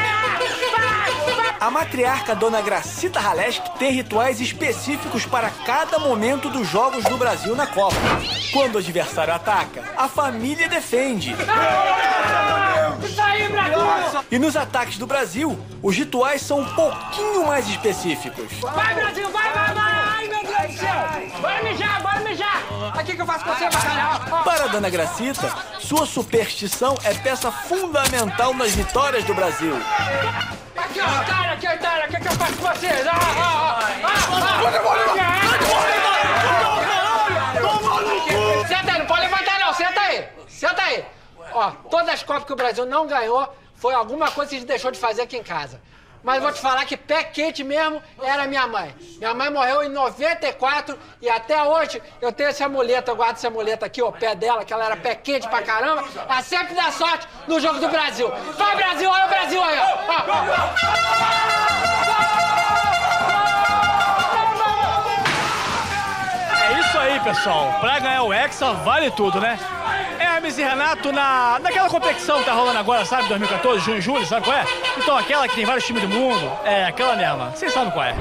Vai, 0.77 1.37
vai! 1.37 1.57
A 1.61 1.71
matriarca 1.71 2.35
Dona 2.35 2.61
Gracita 2.61 3.21
Halesc 3.21 3.63
tem 3.79 3.93
rituais 3.93 4.41
específicos 4.41 5.25
para 5.25 5.49
cada 5.49 6.01
momento 6.01 6.51
dos 6.51 6.67
jogos 6.67 7.05
do 7.05 7.17
Brasil 7.17 7.55
na 7.55 7.69
Copa. 7.69 7.95
Quando 8.53 8.75
o 8.75 8.79
adversário 8.79 9.33
ataca, 9.33 9.85
a 9.97 10.09
família 10.09 10.69
defende. 10.69 11.37
E 14.31 14.39
nos 14.39 14.57
ataques 14.57 14.97
do 14.97 15.07
Brasil, 15.07 15.59
os 15.83 15.97
rituais 15.97 16.41
são 16.41 16.61
um 16.61 16.75
pouquinho 16.75 17.47
mais 17.47 17.69
específicos. 17.69 18.51
Vai, 18.61 18.95
Brasil, 18.95 19.29
vai, 19.31 19.53
vai, 19.53 19.75
vai! 19.75 19.93
Ai, 19.93 20.29
meu 20.29 20.43
Deus 20.43 20.75
do 20.75 20.79
céu! 20.79 20.95
Bora 21.41 21.63
mijar, 21.63 22.03
bora 22.03 22.21
mijar! 22.21 22.63
Aqui 22.95 23.15
que 23.15 23.21
eu 23.21 23.27
faço 23.27 23.45
com 23.45 23.55
você, 23.55 23.65
bacalhau! 23.69 24.43
Para 24.43 24.65
a 24.65 24.69
Dona 24.69 24.89
Gracita, 24.89 25.55
sua 25.79 26.07
superstição 26.07 26.97
é 27.05 27.13
peça 27.13 27.53
fundamental 27.53 28.55
nas 28.55 28.73
vitórias 28.73 29.25
do 29.25 29.35
Brasil. 29.35 29.75
Aqui, 30.77 31.01
ó, 31.01 31.25
cara, 31.25 31.53
aqui, 31.53 31.67
cara, 31.67 32.07
o 32.07 32.09
que, 32.09 32.21
que 32.21 32.29
eu 32.29 32.33
faço 32.33 32.55
com 32.55 32.67
vocês? 32.67 33.07
Ah, 33.07 33.13
ah, 33.13 33.79
ah, 34.03 34.09
ah, 34.09 34.63
Senta 38.67 38.93
aí, 38.93 38.99
não 38.99 39.07
pode 39.07 39.21
levantar 39.21 39.59
não, 39.59 39.75
senta 39.75 40.01
aí, 40.01 40.29
senta 40.49 40.83
aí. 40.83 41.05
Ó, 41.53 41.71
todas 41.91 42.09
as 42.09 42.23
Copas 42.23 42.45
que 42.45 42.53
o 42.53 42.57
Brasil 42.57 42.87
não 42.87 43.07
ganhou 43.07 43.55
foi 43.83 43.95
alguma 43.95 44.31
coisa 44.31 44.51
que 44.51 44.55
a 44.55 44.59
gente 44.61 44.69
deixou 44.69 44.93
de 44.93 44.99
fazer 44.99 45.23
aqui 45.23 45.37
em 45.37 45.43
casa. 45.43 45.81
Mas 46.23 46.41
vou 46.41 46.53
te 46.53 46.61
falar 46.61 46.85
que 46.85 46.97
pé 46.97 47.25
quente 47.25 47.65
mesmo 47.65 48.01
era 48.23 48.47
minha 48.47 48.65
mãe. 48.65 48.95
Minha 49.19 49.35
mãe 49.35 49.51
morreu 49.51 49.83
em 49.83 49.89
94 49.89 50.97
e 51.21 51.29
até 51.29 51.61
hoje 51.65 52.01
eu 52.21 52.31
tenho 52.31 52.51
essa 52.51 52.69
muleta, 52.69 53.11
eu 53.11 53.17
guardo 53.17 53.39
essa 53.39 53.51
muleta 53.51 53.87
aqui, 53.87 54.01
o 54.01 54.13
pé 54.13 54.37
dela, 54.37 54.65
que 54.65 54.73
ela 54.73 54.85
era 54.85 54.97
pé 54.97 55.17
quente 55.17 55.49
pra 55.49 55.63
caramba. 55.63 56.05
Ela 56.15 56.43
sempre 56.43 56.77
dá 56.77 56.93
sorte 56.93 57.27
no 57.49 57.59
jogo 57.59 57.81
do 57.81 57.89
Brasil. 57.89 58.31
Vai 58.57 58.77
Brasil, 58.77 59.11
olha 59.11 59.27
o 59.27 59.29
Brasil 59.29 59.61
aí, 59.65 59.79
É 66.71 66.81
isso 66.81 66.99
aí, 66.99 67.19
pessoal. 67.19 67.81
Pra 67.81 67.99
ganhar 67.99 68.23
o 68.23 68.33
Hexa, 68.33 68.75
vale 68.75 69.11
tudo, 69.11 69.41
né? 69.41 69.59
Hermes 70.19 70.59
e 70.59 70.63
Renato 70.63 71.13
na, 71.13 71.59
naquela 71.61 71.89
competição 71.89 72.39
que 72.41 72.45
tá 72.45 72.53
rolando 72.53 72.79
agora, 72.79 73.05
sabe? 73.05 73.29
2014, 73.29 73.85
junho 73.85 73.99
e 73.99 74.01
julho, 74.01 74.27
sabe 74.27 74.45
qual 74.45 74.57
é? 74.57 74.65
Então, 74.97 75.17
aquela 75.17 75.49
que 75.49 75.55
tem 75.55 75.65
vários 75.65 75.85
times 75.85 76.03
do 76.03 76.09
mundo. 76.09 76.51
É, 76.65 76.85
aquela 76.85 77.17
mesma. 77.17 77.51
Vocês 77.51 77.73
sabem 77.73 77.91
qual 77.93 78.05
é. 78.05 78.15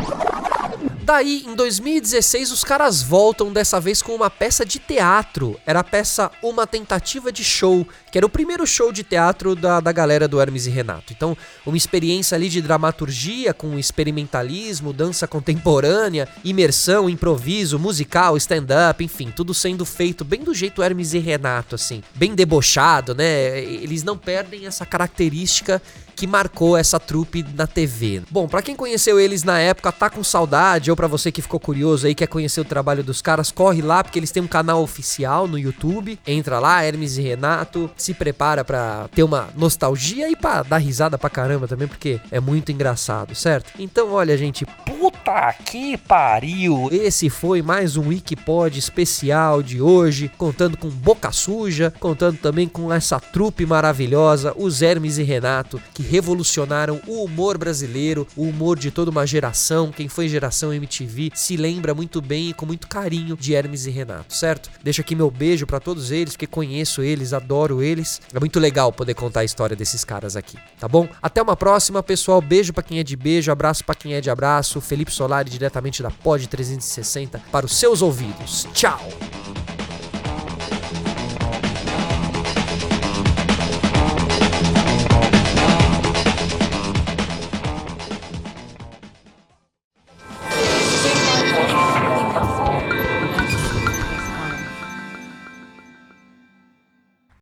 Daí, 1.12 1.44
em 1.46 1.54
2016, 1.56 2.54
os 2.54 2.64
caras 2.64 3.04
voltam 3.04 3.52
dessa 3.52 3.82
vez 3.82 4.02
com 4.02 4.16
uma 4.16 4.30
peça 4.30 4.66
de 4.66 4.80
teatro. 4.80 5.60
Era 5.66 5.82
a 5.82 5.84
peça 5.84 6.32
Uma 6.42 6.66
Tentativa 6.66 7.34
de 7.34 7.44
Show, 7.44 7.86
que 8.10 8.18
era 8.18 8.26
o 8.26 8.30
primeiro 8.30 8.66
show 8.66 8.94
de 8.94 9.04
teatro 9.04 9.54
da, 9.54 9.82
da 9.82 9.92
galera 9.92 10.26
do 10.26 10.40
Hermes 10.40 10.68
e 10.68 10.70
Renato. 10.70 11.12
Então, 11.12 11.36
uma 11.66 11.76
experiência 11.76 12.34
ali 12.36 12.48
de 12.48 12.62
dramaturgia 12.62 13.54
com 13.54 13.78
experimentalismo, 13.78 14.94
dança 14.94 15.28
contemporânea, 15.28 16.30
imersão, 16.46 17.10
improviso, 17.10 17.78
musical, 17.78 18.38
stand-up, 18.38 19.04
enfim, 19.04 19.34
tudo 19.36 19.54
sendo 19.54 19.84
feito 19.84 20.24
bem 20.24 20.40
do 20.46 20.54
jeito 20.54 20.82
Hermes 20.82 21.14
e 21.14 21.20
Renato, 21.20 21.76
assim, 21.76 22.02
bem 22.16 22.34
debochado, 22.34 23.14
né? 23.14 23.60
Eles 23.60 24.02
não 24.02 24.18
perdem 24.18 24.66
essa 24.66 24.86
característica 24.86 25.82
que 26.22 26.28
marcou 26.28 26.78
essa 26.78 27.00
trupe 27.00 27.44
na 27.56 27.66
TV. 27.66 28.22
Bom, 28.30 28.48
para 28.48 28.62
quem 28.62 28.76
conheceu 28.76 29.20
eles 29.20 29.44
na 29.44 29.58
época, 29.58 29.92
tá 29.92 30.08
com 30.08 30.24
saudade, 30.24 30.92
ou 30.92 30.96
para 30.96 31.08
você 31.08 31.32
que 31.32 31.42
ficou 31.42 31.60
curioso 31.60 32.06
aí, 32.06 32.14
quer 32.14 32.28
conhecer 32.28 32.62
o 32.62 32.64
trabalho 32.64 33.04
dos 33.04 33.24
caras, 33.24 33.52
corre 33.52 33.82
lá, 33.82 34.04
porque 34.04 34.20
eles 34.20 34.30
têm 34.30 34.44
um 34.44 34.48
canal 34.48 34.84
oficial 34.84 35.48
no 35.48 35.58
YouTube. 35.58 36.20
Entra 36.28 36.60
lá, 36.60 36.84
Hermes 36.84 37.18
e 37.18 37.24
Renato, 37.24 37.90
se 37.98 38.14
prepara 38.14 38.64
para 38.64 39.08
ter 39.16 39.24
uma 39.24 39.50
nostalgia 39.56 40.30
e 40.30 40.36
para 40.36 40.62
dar 40.62 40.78
risada 40.78 41.18
pra 41.18 41.28
caramba 41.28 41.68
também, 41.68 41.88
porque 41.88 42.22
é 42.30 42.40
muito 42.40 42.72
engraçado, 42.72 43.34
certo? 43.34 43.74
Então, 43.80 44.12
olha, 44.12 44.38
gente, 44.38 44.64
puta 44.86 45.52
que 45.66 45.98
pariu! 45.98 46.88
Esse 46.92 47.32
foi 47.32 47.64
mais 47.64 47.98
um 47.98 48.10
Wikipod 48.10 48.78
especial 48.78 49.64
de 49.64 49.82
hoje, 49.82 50.30
contando 50.38 50.78
com 50.78 50.88
Boca 50.88 51.32
Suja, 51.32 51.92
contando 52.00 52.38
também 52.38 52.68
com 52.68 52.94
essa 52.94 53.20
trupe 53.20 53.66
maravilhosa, 53.66 54.54
os 54.56 54.84
Hermes 54.84 55.18
e 55.18 55.24
Renato, 55.24 55.82
que 55.96 56.11
revolucionaram 56.12 57.00
o 57.08 57.24
humor 57.24 57.58
brasileiro, 57.58 58.28
o 58.36 58.44
humor 58.44 58.78
de 58.78 58.92
toda 58.92 59.10
uma 59.10 59.26
geração. 59.26 59.94
Quem 59.94 60.10
foi 60.10 60.28
geração 60.28 60.74
MTV 60.74 61.32
se 61.34 61.56
lembra 61.56 61.96
muito 61.96 62.22
bem 62.22 62.50
e 62.50 62.54
com 62.54 62.66
muito 62.66 62.86
carinho 62.86 63.38
de 63.38 63.54
Hermes 63.54 63.86
e 63.86 63.92
Renato, 63.92 64.36
certo? 64.36 64.70
Deixo 64.84 65.00
aqui 65.00 65.16
meu 65.16 65.32
beijo 65.32 65.66
para 65.66 65.80
todos 65.80 66.12
eles, 66.12 66.34
porque 66.34 66.46
conheço 66.46 67.02
eles, 67.02 67.32
adoro 67.32 67.82
eles. 67.82 68.20
É 68.34 68.40
muito 68.42 68.60
legal 68.60 68.92
poder 68.92 69.14
contar 69.14 69.40
a 69.40 69.46
história 69.46 69.74
desses 69.74 70.04
caras 70.04 70.36
aqui, 70.36 70.58
tá 70.78 70.86
bom? 70.86 71.08
Até 71.22 71.42
uma 71.42 71.56
próxima, 71.56 72.04
pessoal. 72.04 72.42
Beijo 72.42 72.74
para 72.74 72.84
quem 72.84 73.00
é 73.00 73.04
de 73.04 73.16
beijo, 73.16 73.50
abraço 73.50 73.86
para 73.86 73.96
quem 73.96 74.14
é 74.14 74.20
de 74.20 74.30
abraço. 74.30 74.82
Felipe 74.82 75.14
Solari, 75.14 75.50
diretamente 75.50 76.04
da 76.04 76.12
Pod 76.12 76.46
360, 76.46 77.42
para 77.50 77.66
os 77.66 77.74
seus 77.74 78.02
ouvidos. 78.02 78.68
Tchau! 78.74 79.00